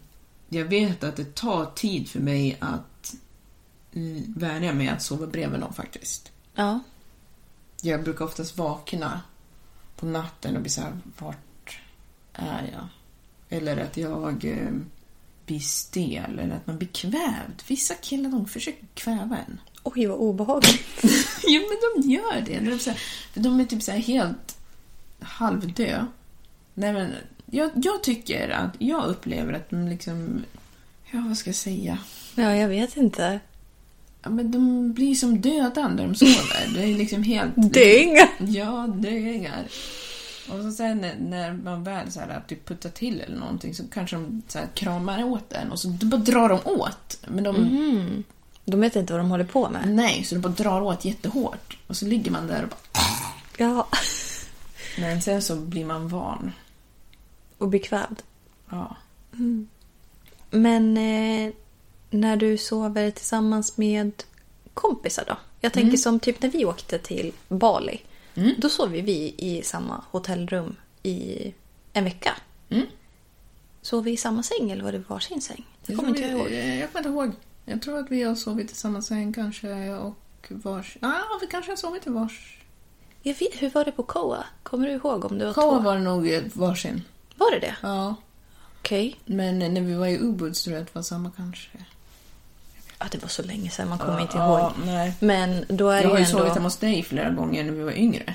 [0.48, 3.14] jag vet att det tar tid för mig att
[3.92, 6.32] eh, vänja mig att sova bredvid någon faktiskt.
[6.54, 6.80] Ja.
[7.84, 9.20] Jag brukar oftast vakna
[9.96, 11.80] på natten och bli så här, vart
[12.32, 12.88] är jag?
[13.58, 14.72] Eller att jag eh,
[15.46, 17.62] blir stel eller att man blir kvävd.
[17.66, 19.60] Vissa killar de försöker kväva en.
[19.82, 20.84] Oj, vad obehagligt.
[21.42, 22.58] ja, men de gör det.
[22.60, 23.00] De är, så här,
[23.34, 24.58] de är typ så helt
[25.20, 26.06] halvdö.
[26.74, 27.14] Nej, men
[27.46, 30.44] jag, jag tycker att jag upplever att de liksom...
[31.10, 31.98] Ja, vad ska jag säga?
[32.34, 33.40] Ja, jag vet inte.
[34.22, 36.74] Ja, men de blir som döda när de sover.
[36.74, 37.52] Det är liksom helt...
[37.56, 38.28] Dynga!
[38.38, 39.64] Ja, döingar.
[40.50, 44.16] Och så sen när- man väl så här, typ puttar till eller någonting så kanske
[44.16, 47.18] de så här, kramar åt en och så bara drar de åt.
[47.28, 47.56] Men de...
[47.56, 48.24] Mhm.
[48.64, 49.88] De vet inte vad de håller på med.
[49.88, 51.78] Nej, så de bara drar åt jättehårt.
[51.86, 52.78] Och så ligger man där och bara...
[53.56, 53.88] Ja.
[54.98, 56.52] Men sen så blir man van.
[57.58, 58.22] Och bekvämd.
[58.70, 58.96] Ja.
[60.50, 61.52] Men eh,
[62.12, 64.22] när du sover tillsammans med
[64.74, 65.36] kompisar då?
[65.60, 68.00] Jag tänker som typ när vi åkte till Bali.
[68.58, 71.54] Då sov vi i samma hotellrum i
[71.92, 72.36] en vecka.
[72.68, 72.86] Mm.
[73.82, 75.66] Sov vi i samma säng eller var det varsin säng?
[75.86, 76.52] Det kommer inte jag ihåg.
[76.52, 77.32] Jag kommer inte ihåg.
[77.64, 80.96] Jag tror att vi har sovit i samma säng kanske och vars...
[81.00, 82.58] Ja, vi kanske har sovit i vars...
[83.22, 84.44] Jag vet, hur var det på Koa?
[84.62, 85.84] Kommer du ihåg om det var Koa två?
[85.84, 87.02] var det nog eh, varsin.
[87.36, 87.76] Var det det?
[87.82, 88.14] Ja.
[88.78, 89.16] Okej.
[89.24, 91.68] Men när vi var i Ubud så tror jag att det var samma kanske.
[93.02, 94.72] Ja, det var så länge sedan man kommer inte Ja, ihåg.
[94.86, 95.12] nej.
[95.20, 96.54] Men då är Jag har det ju ju sovit ändå...
[96.54, 98.34] hemma hos dig flera gånger när vi var yngre.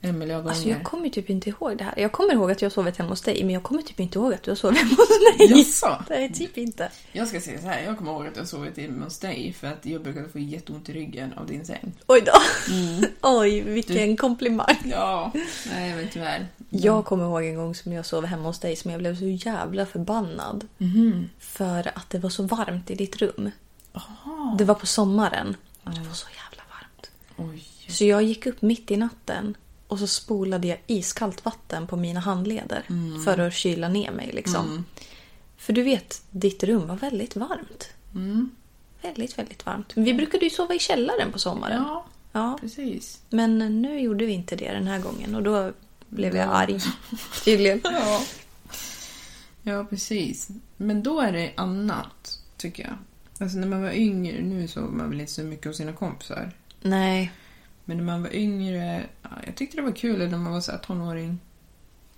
[0.00, 0.50] En miljard gånger.
[0.50, 1.94] Alltså jag kommer typ inte ihåg det här.
[1.96, 4.18] Jag kommer ihåg att jag har sovit hemma hos dig, men jag kommer typ inte
[4.18, 5.50] ihåg att du har sovit hemma hos mig.
[5.58, 6.02] Jaså?
[6.10, 6.90] Nej, typ inte.
[7.12, 9.66] Jag ska säga så här, jag kommer ihåg att jag sovit hemma hos dig för
[9.66, 11.92] att jag brukade få jätteont i ryggen av din säng.
[12.06, 12.32] Oj då.
[13.38, 14.76] Oj, vilken komplimang.
[14.84, 15.32] Ja,
[15.72, 16.46] nej men tyvärr.
[16.70, 19.24] Jag kommer ihåg en gång som jag sov hemma hos dig som jag blev så
[19.48, 20.68] jävla förbannad.
[21.38, 23.50] För att det var så varmt i ditt rum.
[24.58, 25.56] Det var på sommaren.
[25.84, 27.10] Och det var så jävla varmt.
[27.54, 27.64] Oj.
[27.92, 29.56] Så jag gick upp mitt i natten
[29.88, 32.82] och så spolade jag iskallt vatten på mina handleder
[33.24, 34.30] för att kyla ner mig.
[34.32, 34.84] Liksom.
[35.56, 37.88] För du vet, ditt rum var väldigt varmt.
[39.02, 39.92] Väldigt, väldigt varmt.
[39.96, 41.82] Vi brukade ju sova i källaren på sommaren.
[41.86, 43.20] Ja, Ja, precis.
[43.30, 45.72] men nu gjorde vi inte det den här gången och då
[46.08, 46.50] blev jag Ja.
[46.50, 46.80] arg.
[47.44, 47.80] Tydligen.
[47.84, 48.22] Ja.
[49.62, 50.48] ja, precis.
[50.76, 52.96] Men då är det annat, tycker jag.
[53.38, 56.52] Alltså när man var yngre, nu sov man väl inte så mycket hos sina kompisar.
[56.82, 57.32] Nej.
[57.84, 60.72] Men när man var yngre, ja, jag tyckte det var kul när man var så
[60.72, 61.38] här tonåring.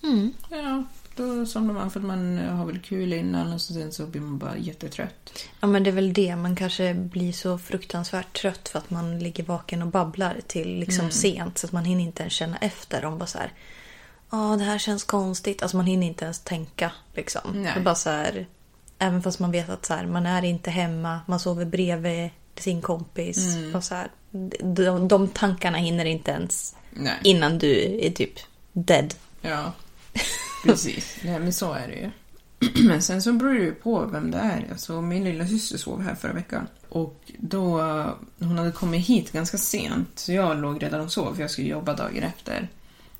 [0.02, 0.32] Mm.
[0.50, 0.84] Ja,
[1.16, 4.20] då somnar man för att man har väl kul innan och så sen så blir
[4.20, 5.44] man bara jättetrött.
[5.60, 6.36] Ja, men det är väl det.
[6.36, 11.10] Man kanske blir så fruktansvärt trött för att man ligger vaken och babblar till liksom
[11.10, 13.52] sent så att man hinner inte ens känna efter om bara så här.
[14.30, 15.62] Ja, det här känns konstigt.
[15.62, 17.62] Alltså man hinner inte ens tänka liksom.
[17.62, 17.72] Nej.
[17.74, 18.46] Det bara så här.
[18.98, 22.82] Även fast man vet att så här, man är inte hemma, man sover bredvid sin
[22.82, 23.56] kompis.
[23.74, 24.08] Och så här,
[24.60, 27.18] de, de tankarna hinner inte ens Nej.
[27.24, 28.32] innan du är typ
[28.72, 29.14] dead.
[29.40, 29.72] Ja,
[30.64, 31.16] precis.
[31.24, 32.10] Nej, men så är det ju.
[32.88, 34.66] Men sen så beror det ju på vem det är.
[34.70, 36.66] Alltså, min lilla syster sov här förra veckan.
[36.88, 37.80] Och då,
[38.38, 41.68] hon hade kommit hit ganska sent, så jag låg redan och sov för jag skulle
[41.68, 42.68] jobba dagen efter.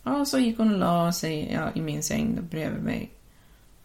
[0.03, 3.11] Ja, så gick hon och la sig ja, i min säng bredvid mig.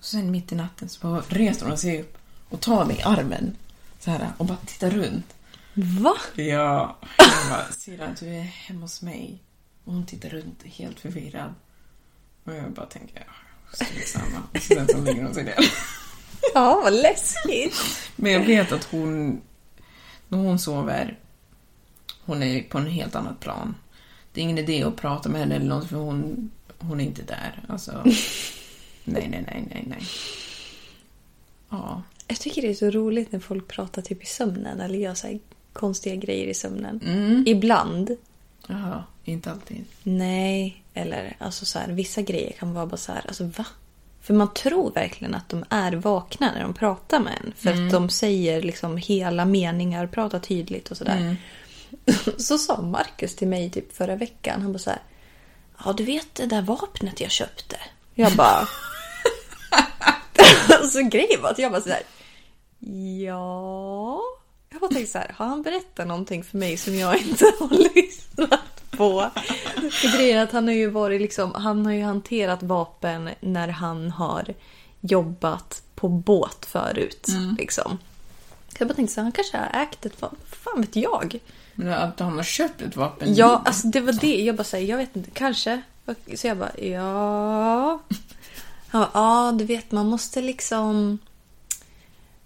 [0.04, 2.18] Och sen mitt i natten så bara reser hon sig upp
[2.50, 3.56] och tar mig i armen.
[4.00, 5.36] Så här, och bara tittar runt.
[5.74, 6.16] Va?
[6.36, 9.44] Ja, jag bara, syrran du är hemma hos mig.
[9.84, 11.54] Och hon tittar runt helt förvirrad.
[12.44, 14.44] Och jag bara tänker, ja, samma.
[14.52, 15.72] Och sen så lägger hon sig ner.
[16.54, 17.76] Ja, vad läskigt.
[18.16, 19.42] Men jag vet att hon,
[20.28, 21.20] när hon sover,
[22.26, 23.76] hon är på en helt annat plan.
[24.34, 27.22] Det är ingen idé att prata med henne eller något för hon, hon är inte
[27.22, 27.66] där.
[27.70, 28.04] Alltså,
[29.04, 30.04] nej, nej, nej, nej, nej.
[31.70, 35.14] Ja, Jag tycker det är så roligt när folk pratar typ i sömnen eller gör
[35.14, 35.40] så
[35.74, 37.02] konstiga grejer i sömnen.
[37.06, 37.44] Mm.
[37.48, 38.18] Ibland.
[38.68, 39.86] jaha, inte alltid.
[40.04, 43.66] Nej, eller alltså så här, vissa grejer kan vara bara så här, alltså va?
[44.22, 47.54] För man tror verkligen att de är vakna när de pratar med en.
[47.56, 51.36] För att de säger liksom hela meningar, pratar tydligt och sådär.
[52.38, 55.02] Så sa Marcus till mig typ förra veckan, han bara så här,
[55.86, 57.76] Ja, du vet det där vapnet jag köpte?
[58.14, 58.68] Jag bara...
[60.92, 62.04] så grejen var att jag bara så här,
[63.26, 64.22] Ja...
[64.70, 67.94] Jag bara tänkte så här, har han berättat någonting för mig som jag inte har
[67.96, 69.30] lyssnat på?
[69.92, 73.68] För grejen är att han har ju varit liksom, han har ju hanterat vapen när
[73.68, 74.54] han har
[75.02, 77.28] jobbat på båt förut.
[77.58, 77.98] Liksom.
[78.70, 81.40] Så jag bara tänkte så här, han kanske har ägt ett vapen, fan vet jag?
[81.76, 83.36] Men att han har köpt ett vapen.
[83.36, 84.42] Ja, alltså det var det.
[84.42, 85.82] Jag bara säger, jag vet inte, kanske.
[86.36, 88.00] Så jag bara, ja...
[88.94, 91.18] Ja, ja, du vet, man måste liksom...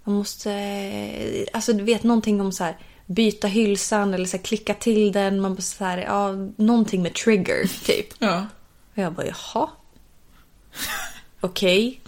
[0.04, 1.46] Man måste...
[1.54, 5.42] Alltså, du vet någonting om så här byta hylsan eller så här, klicka till den.
[5.42, 8.08] Man måste så här, ja, någonting med trigger, typ.
[8.20, 8.46] Ja.
[8.92, 9.70] Och jag bara, jaha.
[11.42, 12.02] Okej.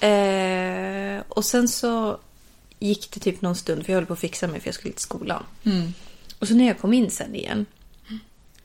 [0.00, 2.18] Eh, och sen så
[2.78, 4.92] gick det typ någon stund, för jag höll på att fixa mig för jag skulle
[4.92, 5.44] till skolan.
[6.38, 7.66] Och så när jag kom in sen igen.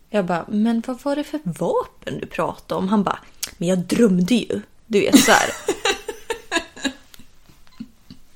[0.10, 2.88] Jag bara, men vad var det för vapen du pratade om?
[2.88, 3.20] Han bara,
[3.62, 4.62] men jag drömde ju.
[4.88, 5.50] Du vet så här.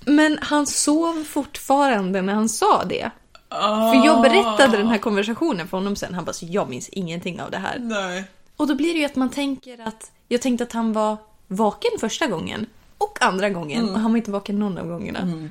[0.05, 3.11] Men han sov fortfarande när han sa det.
[3.49, 6.13] För jag berättade den här konversationen för honom sen.
[6.13, 7.79] Han bara, så jag minns ingenting av det här.
[7.79, 8.23] Nej.
[8.55, 10.11] Och då blir det ju att man tänker att...
[10.27, 11.17] Jag tänkte att han var
[11.47, 12.65] vaken första gången
[12.97, 13.89] och andra gången.
[13.89, 15.49] Och han var inte vaken någon av gångerna.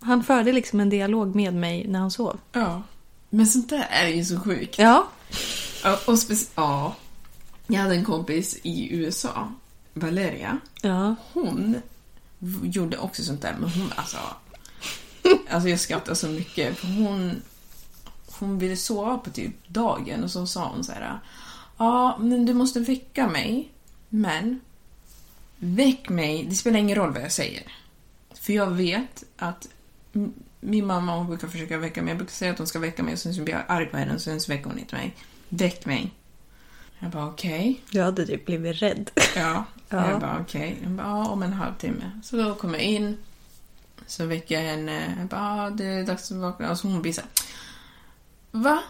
[0.00, 2.38] Han förde liksom en dialog med mig när han sov.
[2.52, 2.82] Ja.
[3.30, 4.78] Men sånt där är ju så sjukt.
[4.78, 5.06] Ja.
[5.84, 6.94] Ja, och speci- ja.
[7.72, 9.52] Jag hade en kompis i USA,
[9.94, 10.58] Valeria.
[10.82, 11.14] Ja.
[11.32, 11.76] Hon
[12.62, 14.18] gjorde också sånt där, men hon alltså...
[15.50, 17.42] Alltså jag skrattar så mycket, för hon...
[18.38, 21.20] Hon ville sova på typ dagen och så sa hon så här.
[21.76, 23.72] Ja, men du måste väcka mig,
[24.08, 24.60] men...
[25.56, 27.62] Väck mig, det spelar ingen roll vad jag säger.
[28.34, 29.68] För jag vet att
[30.60, 32.10] min mamma hon brukar försöka väcka mig.
[32.10, 34.14] Jag brukar säga att hon ska väcka mig och sen blir jag arg på henne
[34.14, 35.16] och sen väcker hon inte mig.
[35.48, 36.12] Väck mig.
[37.00, 37.80] Jag bara okej.
[37.90, 39.10] Jag hade typ blivit rädd.
[39.36, 39.64] Ja.
[39.92, 40.10] Ja.
[40.10, 40.78] Jag bara okej.
[40.86, 42.20] Bara ja, om en halvtimme.
[42.22, 43.16] Så då kommer jag in.
[44.06, 45.14] Så väcker jag henne.
[45.18, 46.70] Jag bara det är dags att vakna.
[46.70, 47.30] Och så hon blir så här,
[48.50, 48.82] Va?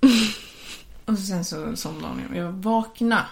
[1.04, 2.22] och sen så somnar hon.
[2.34, 3.26] Jag bara, vakna.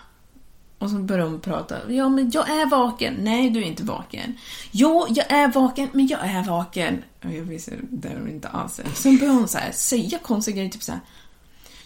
[0.78, 1.92] Och så börjar hon prata.
[1.92, 3.14] Ja, men jag är vaken.
[3.18, 4.38] Nej, du är inte vaken.
[4.70, 7.02] Jo, jag är vaken, men jag är vaken.
[7.24, 8.80] Och jag visste det hon inte alls.
[8.94, 11.00] Sen börjar hon så här, säga konstiga grejer, typ så här.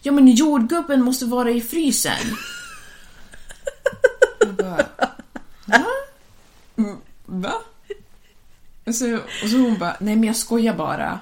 [0.03, 2.37] Ja, men jordgubben måste vara i frysen.
[4.41, 4.87] Jag bara,
[5.67, 5.87] va?
[6.77, 6.97] Mm,
[7.27, 7.53] va?
[8.87, 11.21] Och så, och så hon bara, nej men jag skojar bara.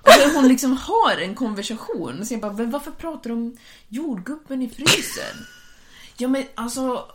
[0.00, 2.26] Och så hon liksom har en konversation.
[2.26, 3.56] Så jag bara, men varför pratar du om
[3.88, 5.46] jordgubben i frysen?
[6.16, 7.06] Ja men alltså,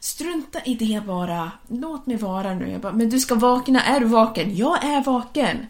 [0.00, 1.52] strunta i det bara.
[1.68, 2.70] Låt mig vara nu.
[2.70, 3.82] Jag bara, men du ska vakna.
[3.82, 4.56] Är du vaken?
[4.56, 5.66] Jag är vaken.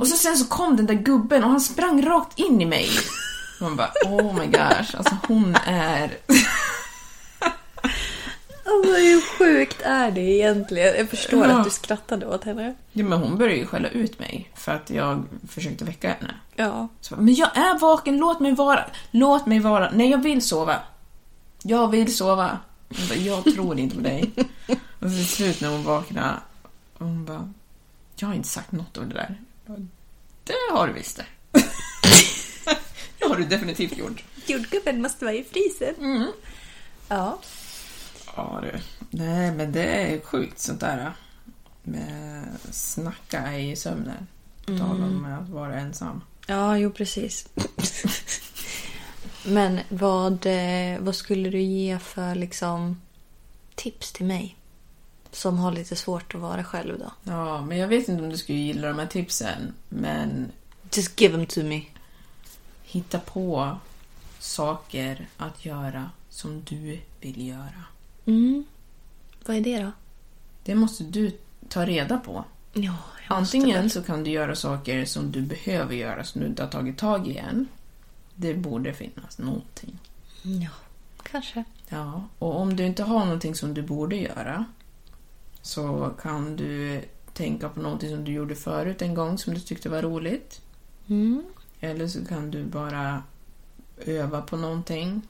[0.00, 2.88] Och så sen så kom den där gubben och han sprang rakt in i mig.
[3.60, 4.96] Man bara, oh my gosh.
[4.96, 6.10] Alltså hon är...
[8.66, 10.94] Alltså hur sjukt är det egentligen?
[10.96, 11.58] Jag förstår Ja.
[11.58, 12.74] att du skrattade åt henne.
[12.92, 16.34] Ja, men hon började ju skälla ut mig för att jag försökte väcka henne.
[16.56, 16.88] Ja.
[17.00, 18.84] Så, men jag är vaken, låt mig vara.
[19.10, 19.90] Låt mig vara.
[19.94, 20.76] Nej, jag vill sova.
[21.62, 22.58] Jag vill sova.
[22.88, 24.30] Jag, bara, jag tror inte på dig.
[25.00, 26.34] Och till slut när hon vaknade,
[26.98, 27.52] hon bara,
[28.16, 29.40] jag har inte sagt något om det där.
[29.66, 29.78] Bara,
[30.44, 31.24] det har du visst det.
[33.24, 34.24] Det har du definitivt gjort.
[34.46, 35.94] Jordgubben måste vara i frysen.
[35.98, 36.32] Mm.
[37.08, 37.38] Ja.
[38.36, 38.80] Ja du.
[39.10, 41.12] Nej, men det är sjukt sånt där.
[41.82, 44.26] Med snacka i sömnen.
[44.66, 46.20] På tal om att vara ensam.
[46.46, 47.48] Ja, jo precis.
[49.46, 53.00] Men vad, eh, vad skulle du ge för liksom
[53.74, 54.56] tips till mig?
[55.30, 57.12] Som har lite svårt att vara själv då.
[57.22, 59.74] Ja, men jag vet inte om du skulle gilla de här tipsen.
[59.88, 60.52] Men
[60.92, 61.82] Just give them to me.
[62.94, 63.76] Hitta på
[64.38, 67.84] saker att göra som du vill göra.
[68.26, 68.64] Mm.
[69.46, 69.90] Vad är det då?
[70.64, 71.38] Det måste du
[71.68, 72.44] ta reda på.
[72.72, 72.96] Ja,
[73.28, 76.98] Antingen så kan du göra saker som du behöver göra som du inte har tagit
[76.98, 77.68] tag i än.
[78.34, 79.98] Det borde finnas någonting.
[80.42, 80.70] Ja,
[81.22, 81.64] kanske.
[81.88, 84.64] Ja, och om du inte har någonting som du borde göra
[85.62, 89.88] så kan du tänka på någonting som du gjorde förut en gång som du tyckte
[89.88, 90.60] var roligt.
[91.06, 91.44] Mm.
[91.84, 93.22] Eller så kan du bara
[93.98, 95.22] öva på någonting.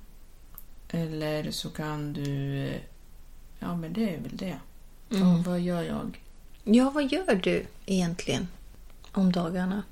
[0.89, 2.71] Eller så kan du...
[3.59, 4.59] Ja, men det är väl det.
[5.09, 6.23] Ja, vad gör jag?
[6.65, 8.49] Ja, vad gör du egentligen
[9.13, 9.83] om dagarna?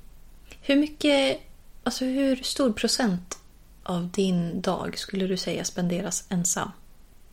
[0.61, 1.41] Hur mycket,
[1.83, 3.37] alltså hur stor procent
[3.83, 6.71] av din dag skulle du säga spenderas ensam?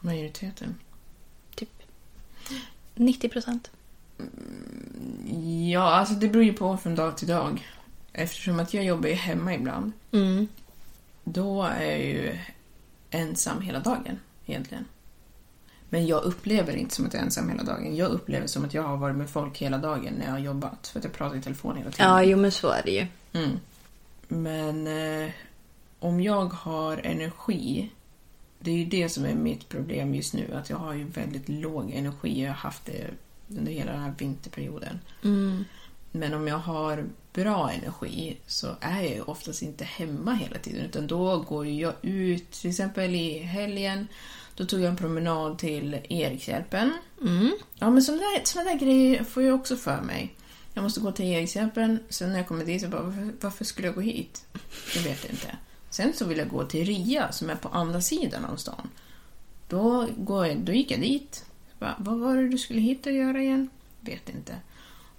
[0.01, 0.75] Majoriteten?
[1.55, 1.83] Typ
[2.95, 3.71] 90 procent?
[5.71, 7.67] Ja, alltså det beror ju på från dag till dag.
[8.13, 9.93] Eftersom att jag jobbar ju hemma ibland.
[10.13, 10.49] Mm.
[11.25, 12.39] Då är jag ju
[13.11, 14.85] ensam hela dagen egentligen.
[15.89, 17.97] Men jag upplever inte som att jag är ensam hela dagen.
[17.97, 20.89] Jag upplever som att jag har varit med folk hela dagen när jag har jobbat.
[20.89, 22.07] För att jag pratar i telefon hela tiden.
[22.07, 23.07] Ja, jo men så är det ju.
[23.33, 23.59] Mm.
[24.29, 25.31] Men eh,
[25.99, 27.91] om jag har energi,
[28.59, 31.49] det är ju det som är mitt problem just nu, att jag har ju väldigt
[31.49, 32.43] låg energi.
[32.43, 33.11] Jag har haft det
[33.49, 34.99] under hela den här vinterperioden.
[36.13, 40.85] Men om jag har bra energi så är jag ju oftast inte hemma hela tiden,
[40.85, 44.07] utan då går jag ut, till exempel i helgen,
[44.55, 46.93] Då tog jag en promenad till Erikshjälpen.
[47.21, 47.51] Mm.
[47.75, 50.35] Ja, men sådana där, såna där grejer får jag också för mig.
[50.75, 53.89] Jag måste gå till Erikshjälpen, sen när jag kommer dit så bara, varför, varför skulle
[53.89, 54.45] jag gå hit?
[54.95, 55.57] Jag vet inte.
[55.91, 58.89] Sen så vill jag gå till RIA som är på andra sidan av stan.
[59.69, 61.45] Då, går jag, då gick jag dit.
[61.79, 63.71] Bara, vad var det du skulle hit och göra igen?
[64.01, 64.57] Vet inte.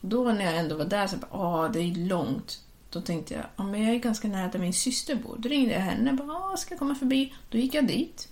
[0.01, 2.63] Då när jag ändå var där så bara, ah, det är långt.
[2.89, 5.35] Då tänkte jag, ja, men jag är ganska nära där min syster bor.
[5.39, 7.33] Då ringde jag henne och bara, ah, ska jag komma förbi?
[7.49, 8.27] Då gick jag dit.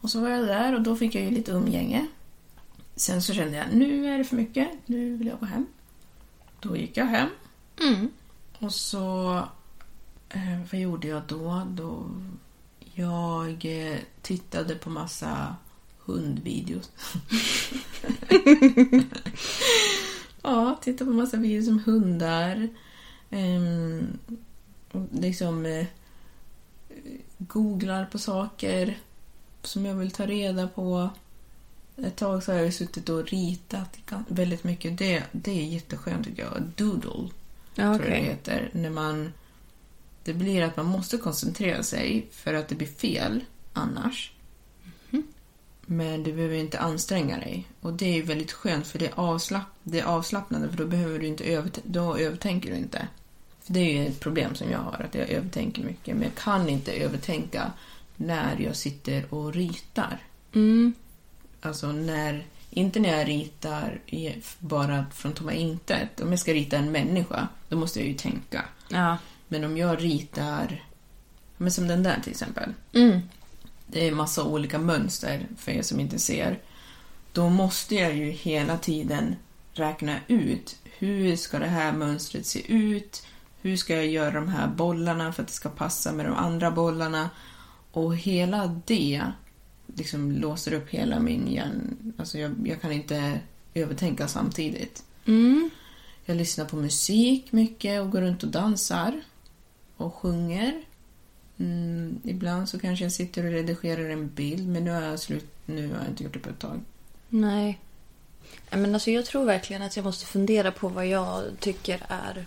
[0.00, 2.06] Och så var jag där och då fick jag ju lite umgänge.
[2.96, 5.66] Sen så kände jag, nu är det för mycket, nu vill jag gå hem.
[6.60, 7.28] Då gick jag hem.
[7.80, 8.08] Mm.
[8.58, 9.36] Och så...
[10.28, 11.62] Eh, vad gjorde jag då?
[11.68, 12.10] då
[12.94, 15.56] jag eh, tittade på massa
[16.04, 16.90] hundvideos.
[20.46, 22.68] ja, tittade på massa videos om hundar.
[23.30, 24.18] Ehm,
[25.12, 25.86] liksom eh,
[27.38, 28.98] googlar på saker
[29.62, 31.10] som jag vill ta reda på.
[31.96, 34.98] Ett tag så har jag suttit och ritat väldigt mycket.
[34.98, 36.62] Det, det är jätteskönt tycker jag.
[36.76, 37.30] Doodle
[37.74, 38.70] Ja, tror jag det heter.
[38.72, 39.32] När man,
[40.24, 44.32] det blir att man måste koncentrera sig för att det blir fel annars.
[45.86, 47.64] Men du behöver inte anstränga dig.
[47.80, 50.86] Och det är ju väldigt skönt för det är, avslapp, det är avslappnande för då
[50.86, 53.08] behöver du inte övert- då övertänker du inte.
[53.62, 56.14] För det är ju ett problem som jag har, att jag övertänker mycket.
[56.14, 57.72] Men jag kan inte övertänka
[58.16, 60.18] när jag sitter och ritar.
[60.54, 60.94] Mm.
[61.60, 64.00] Alltså när, inte när jag ritar
[64.58, 66.20] bara från tomma intet.
[66.20, 68.64] Om jag ska rita en människa, då måste jag ju tänka.
[68.88, 69.18] Ja.
[69.48, 70.84] Men om jag ritar,
[71.56, 72.72] men som den där till exempel.
[72.92, 73.20] Mm.
[73.86, 76.58] Det är massa olika mönster för er som inte ser.
[77.32, 79.36] Då måste jag ju hela tiden
[79.72, 83.26] räkna ut hur ska det här mönstret se ut?
[83.60, 86.70] Hur ska jag göra de här bollarna för att det ska passa med de andra
[86.70, 87.30] bollarna?
[87.92, 89.22] Och hela det
[89.86, 92.12] liksom låser upp hela min hjärn.
[92.18, 93.40] Alltså jag, jag kan inte
[93.74, 95.04] övertänka samtidigt.
[95.26, 95.70] Mm.
[96.24, 99.20] Jag lyssnar på musik mycket och går runt och dansar
[99.96, 100.82] och sjunger.
[101.58, 105.50] Mm, ibland så kanske jag sitter och redigerar en bild, men nu har jag slut.
[105.66, 106.80] Nu har jag inte gjort det på ett tag.
[107.28, 107.80] Nej.
[108.70, 112.46] Men alltså, jag tror verkligen att jag måste fundera på vad jag tycker är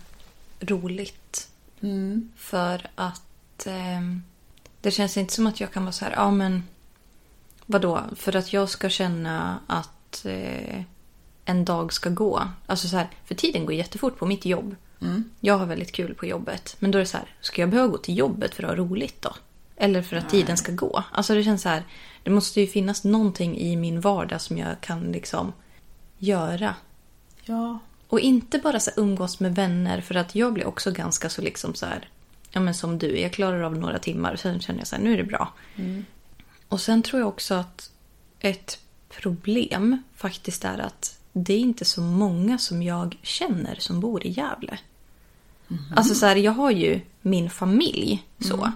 [0.60, 1.50] roligt.
[1.82, 2.32] Mm.
[2.36, 4.24] För att ehm,
[4.82, 6.64] det känns inte som att jag kan vara så här, ja men
[7.66, 8.04] vadå?
[8.16, 10.84] För att jag ska känna att eh,
[11.46, 12.48] en dag ska gå.
[12.66, 14.76] Alltså så här, för tiden går jättefort på mitt jobb.
[15.02, 15.24] Mm.
[15.40, 16.76] Jag har väldigt kul på jobbet.
[16.80, 18.76] Men då är det så här, ska jag behöva gå till jobbet för att ha
[18.76, 19.36] roligt då?
[19.76, 21.04] Eller för att tiden ska gå?
[21.12, 21.84] Alltså det känns så här,
[22.24, 25.54] det måste ju finnas någonting i min vardag som jag kan liksom
[26.18, 26.76] göra.
[27.44, 27.80] Ja.
[28.08, 31.76] Och inte bara så umgås med vänner för att jag blir också ganska så liksom
[31.76, 32.10] så här,
[32.52, 35.14] ja men som du, jag klarar av några timmar sen känner jag så här, nu
[35.14, 35.54] är det bra.
[36.68, 37.92] Och sen tror jag också att
[38.40, 38.80] ett
[39.10, 44.30] problem faktiskt är att det är inte så många som jag känner som bor i
[44.30, 44.80] Gävle.
[45.96, 48.72] Alltså så här, jag har ju min familj så.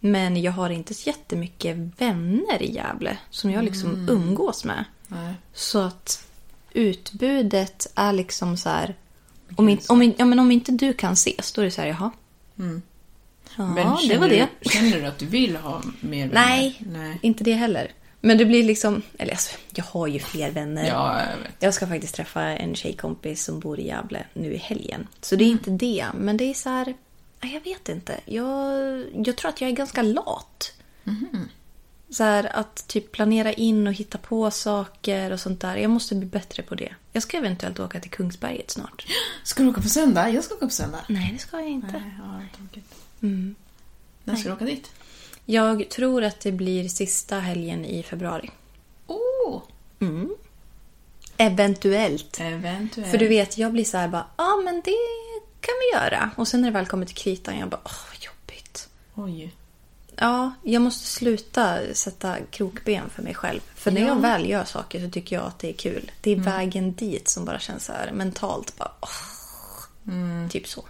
[0.00, 4.84] Men jag har inte så jättemycket vänner i Gävle som jag liksom umgås med.
[5.08, 5.34] Nej.
[5.52, 6.28] Så att
[6.72, 8.94] utbudet är liksom så här...
[9.56, 11.80] Om, in, om, in, ja, men om inte du kan ses, då är det så
[11.80, 12.10] här, jaha.
[12.58, 12.82] Mm.
[13.56, 14.48] Ja, Men det känner var det.
[14.60, 16.46] Du, känner du att du vill ha mer vänner?
[16.46, 17.18] Nej, Nej.
[17.22, 17.92] inte det heller.
[18.20, 19.02] Men det blir liksom...
[19.18, 20.88] Eller alltså, jag har ju fler vänner.
[20.88, 21.54] Ja, jag vet.
[21.58, 25.08] Jag ska faktiskt träffa en tjejkompis som bor i Gävle nu i helgen.
[25.20, 26.06] Så det är inte det.
[26.14, 26.94] Men det är så här...
[27.40, 28.20] Jag vet inte.
[28.24, 30.72] Jag, jag tror att jag är ganska lat.
[32.10, 35.76] Så här att typ planera in och hitta på saker och sånt där.
[35.76, 36.94] Jag måste bli bättre på det.
[37.12, 39.06] Jag ska eventuellt åka till Kungsberget snart.
[39.44, 40.30] Ska du åka på söndag?
[40.30, 41.04] Jag ska åka på söndag.
[41.08, 41.92] Nej, det ska jag inte.
[41.92, 42.94] Nej, ja, tråkigt.
[43.22, 43.54] Mm.
[44.24, 44.90] När ska du åka dit?
[45.48, 48.50] Jag tror att det blir sista helgen i februari.
[49.06, 49.60] Oh!
[51.36, 52.40] Eventuellt.
[52.40, 53.10] Eventuellt.
[53.10, 54.94] För du vet, jag blir så här bara, ja men det
[55.60, 56.30] kan vi göra.
[56.36, 58.88] Och sen när det väl kommer till kritan, jag bara, åh vad jobbigt.
[59.14, 59.54] Oj.
[60.18, 63.60] Ja, jag måste sluta sätta krokben för mig själv.
[63.74, 64.06] För när Ja.
[64.06, 66.10] jag väl gör saker så tycker jag att det är kul.
[66.20, 70.48] Det är vägen dit som bara känns så här mentalt bara, åh.
[70.50, 70.84] Typ så.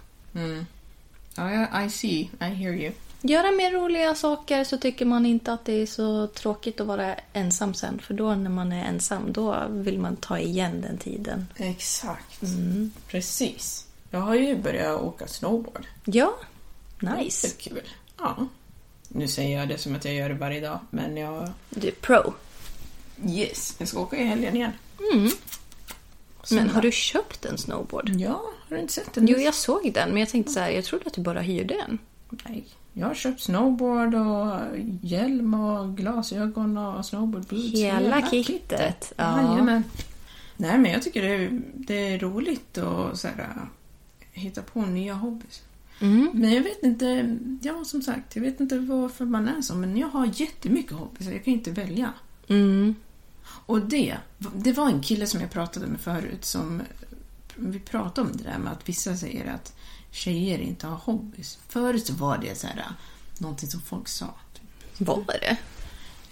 [1.35, 2.29] Ja, I see.
[2.41, 2.91] I hear you.
[3.27, 7.15] Göra mer roliga saker så tycker man inte att det är så tråkigt att vara
[7.33, 7.99] ensam sen.
[7.99, 11.47] För då när man är ensam, då vill man ta igen den tiden.
[11.55, 12.41] Exakt.
[13.07, 13.85] Precis.
[14.09, 15.85] Jag har ju börjat åka snowboard.
[16.05, 16.33] Ja,
[16.99, 17.47] Det nice.
[17.47, 17.81] är kul.
[18.17, 18.47] Ja.
[19.07, 21.49] Nu säger jag det som att jag gör det varje dag, men jag...
[21.69, 22.33] Du är pro.
[23.27, 24.71] Yes, jag ska åka i helgen igen.
[26.51, 28.09] Men har du köpt en snowboard?
[28.09, 29.27] Ja, har du inte sett den?
[29.27, 31.73] Jo, jag såg den, men jag tänkte så här, jag trodde att du bara hyrde
[31.75, 31.97] en.
[32.29, 32.63] Nej,
[32.99, 34.59] Jag har köpt snowboard och
[35.01, 37.73] hjälm och glasögon och snowboardboots.
[37.73, 39.13] Hela kittet.
[39.17, 39.41] Ja.
[39.41, 39.83] Jajamän.
[40.57, 43.69] Nej, men jag tycker det är, det är roligt att så här,
[44.31, 45.63] hitta på nya hobbys.
[45.99, 46.29] Mm.
[46.33, 49.97] Men jag vet inte, ja som sagt, jag vet inte varför man är så, men
[49.97, 52.13] jag har jättemycket hobbys, jag kan inte välja.
[52.47, 52.95] Mm.
[53.65, 54.17] Och det,
[54.55, 56.81] det var en kille som jag pratade med förut som
[57.55, 59.75] vi pratade om det där med att vissa säger att
[60.11, 61.59] tjejer inte har hobbys.
[61.67, 62.85] Förut var det så här,
[63.37, 64.33] någonting som folk sa.
[64.97, 65.57] Var det?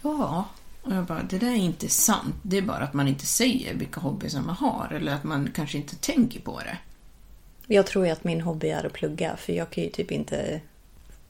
[0.01, 0.45] Ja.
[0.81, 2.35] Och jag bara, det där är inte sant.
[2.41, 5.77] Det är bara att man inte säger vilka hobbys man har eller att man kanske
[5.77, 6.77] inte tänker på det.
[7.67, 10.61] Jag tror ju att min hobby är att plugga för jag kan ju typ inte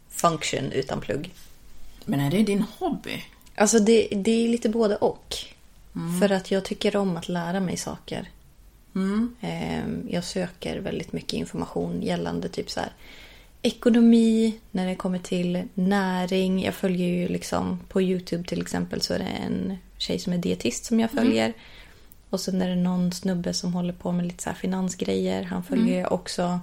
[0.10, 1.34] function utan plugg.
[2.06, 3.24] Men är det din hobby?
[3.56, 5.36] Alltså det, det är lite både och.
[6.20, 8.30] För att jag tycker om att lära mig saker.
[8.96, 9.36] Mm.
[10.10, 12.94] Jag söker väldigt mycket information gällande typ så här
[13.62, 16.64] ekonomi, när det kommer till näring.
[16.64, 20.38] Jag följer ju liksom på Youtube till exempel så är det en tjej som är
[20.38, 21.54] dietist som jag följer.
[22.30, 25.44] Och sen är det någon snubbe som håller på med lite så finansgrejer.
[25.44, 26.60] Han följer jag också.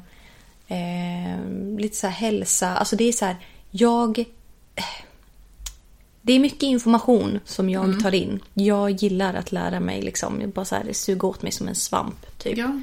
[0.69, 2.77] Ehm, lite så hälsa.
[2.77, 3.37] Alltså det är så här,
[3.71, 4.25] jag...
[6.23, 8.41] Det är mycket information som jag tar in.
[8.55, 10.41] Jag gillar att lära mig liksom.
[10.41, 12.39] Jag bara så här, suga åt mig som en svamp.
[12.39, 12.59] Typ.
[12.59, 12.81] Ja.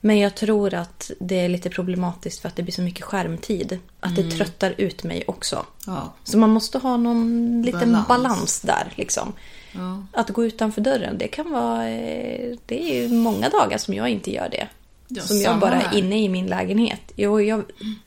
[0.00, 3.78] Men jag tror att det är lite problematiskt för att det blir så mycket skärmtid.
[4.00, 5.66] Att det tröttar ut mig också.
[5.86, 6.12] Ja.
[6.24, 8.60] Så man måste ha någon liten balans, Balans.
[8.60, 8.92] där.
[8.94, 9.32] Liksom.
[9.72, 10.06] Ja.
[10.12, 11.88] Att gå utanför dörren, det kan vara...
[11.90, 14.68] eh, Det är ju många dagar som jag inte gör det.
[15.08, 17.12] Ja, som jag bara är inne i min lägenhet.
[17.16, 17.62] Jo, jag,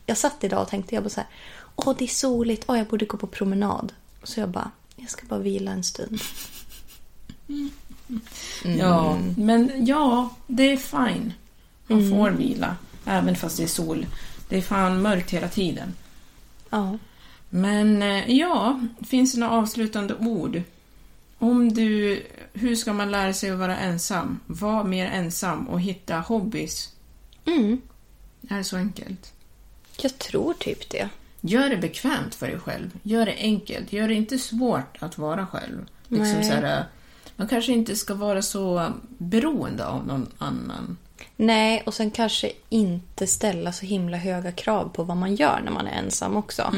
[0.06, 1.30] jag satt idag och tänkte jag bara så här.
[1.76, 2.64] Åh, det är soligt.
[2.68, 3.94] Åh, jag borde gå på promenad.
[4.28, 6.20] Så jag bara, jag ska bara vila en stund.
[8.64, 11.34] Ja, men ja, det är fine.
[11.88, 12.76] Man får vila,
[13.06, 14.06] även fast det är sol.
[14.50, 15.94] Det är fan mörkt hela tiden.
[16.70, 16.98] Ja.
[17.50, 20.62] Men eh, ja, finns det några avslutande ord?
[21.38, 22.24] Om du,
[22.54, 24.40] hur ska man lära sig att vara ensam?
[24.48, 26.90] Var mer ensam och hitta hobbys.
[27.46, 27.82] Mm,
[28.50, 29.34] Är det så enkelt?
[30.02, 31.10] jag tror typ det.
[31.42, 33.00] Gör det bekvämt för dig själv.
[33.04, 33.94] Gör det enkelt.
[33.94, 35.86] Gör det inte svårt att vara själv.
[36.08, 36.86] Liksom så här,
[37.36, 40.98] man kanske inte ska vara så beroende av någon annan.
[41.36, 45.72] Nej, och sen kanske inte ställa så himla höga krav på vad man gör när
[45.72, 46.74] man är ensam också.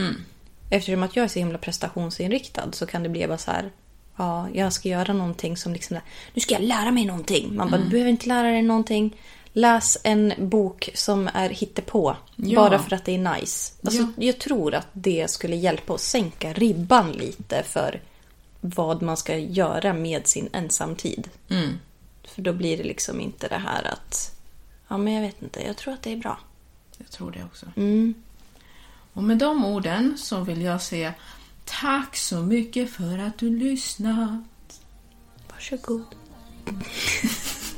[0.69, 3.71] Eftersom att jag är så himla prestationsinriktad så kan det bli bara så här.
[4.15, 5.97] Ja, jag ska göra någonting som liksom...
[6.33, 7.55] Nu ska jag lära mig någonting.
[7.55, 9.15] Man bara, du behöver inte lära dig någonting.
[9.53, 12.15] Läs en bok som är hittepå.
[12.35, 12.61] Ja.
[12.61, 13.73] Bara för att det är nice.
[13.83, 14.25] Alltså, Ja.
[14.25, 18.01] Jag tror att det skulle hjälpa att sänka ribban lite för
[18.61, 21.29] vad man ska göra med sin ensamtid.
[21.49, 21.79] Mm.
[22.23, 24.35] För då blir det liksom inte det här att...
[24.87, 25.65] Ja, men jag vet inte.
[25.65, 26.39] Jag tror att det är bra.
[26.97, 27.65] Jag tror det också.
[27.75, 28.13] Mm.
[29.13, 31.13] Och med de orden så vill jag säga
[31.65, 34.43] tack så mycket för att du lyssnat.
[35.49, 36.05] Varsågod.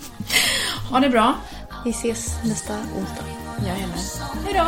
[0.90, 1.34] Ha det bra.
[1.86, 3.26] Vi ses nästa onsdag.
[3.66, 3.98] Jajamän.
[4.46, 4.66] Hej då!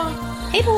[0.52, 0.78] Hej då!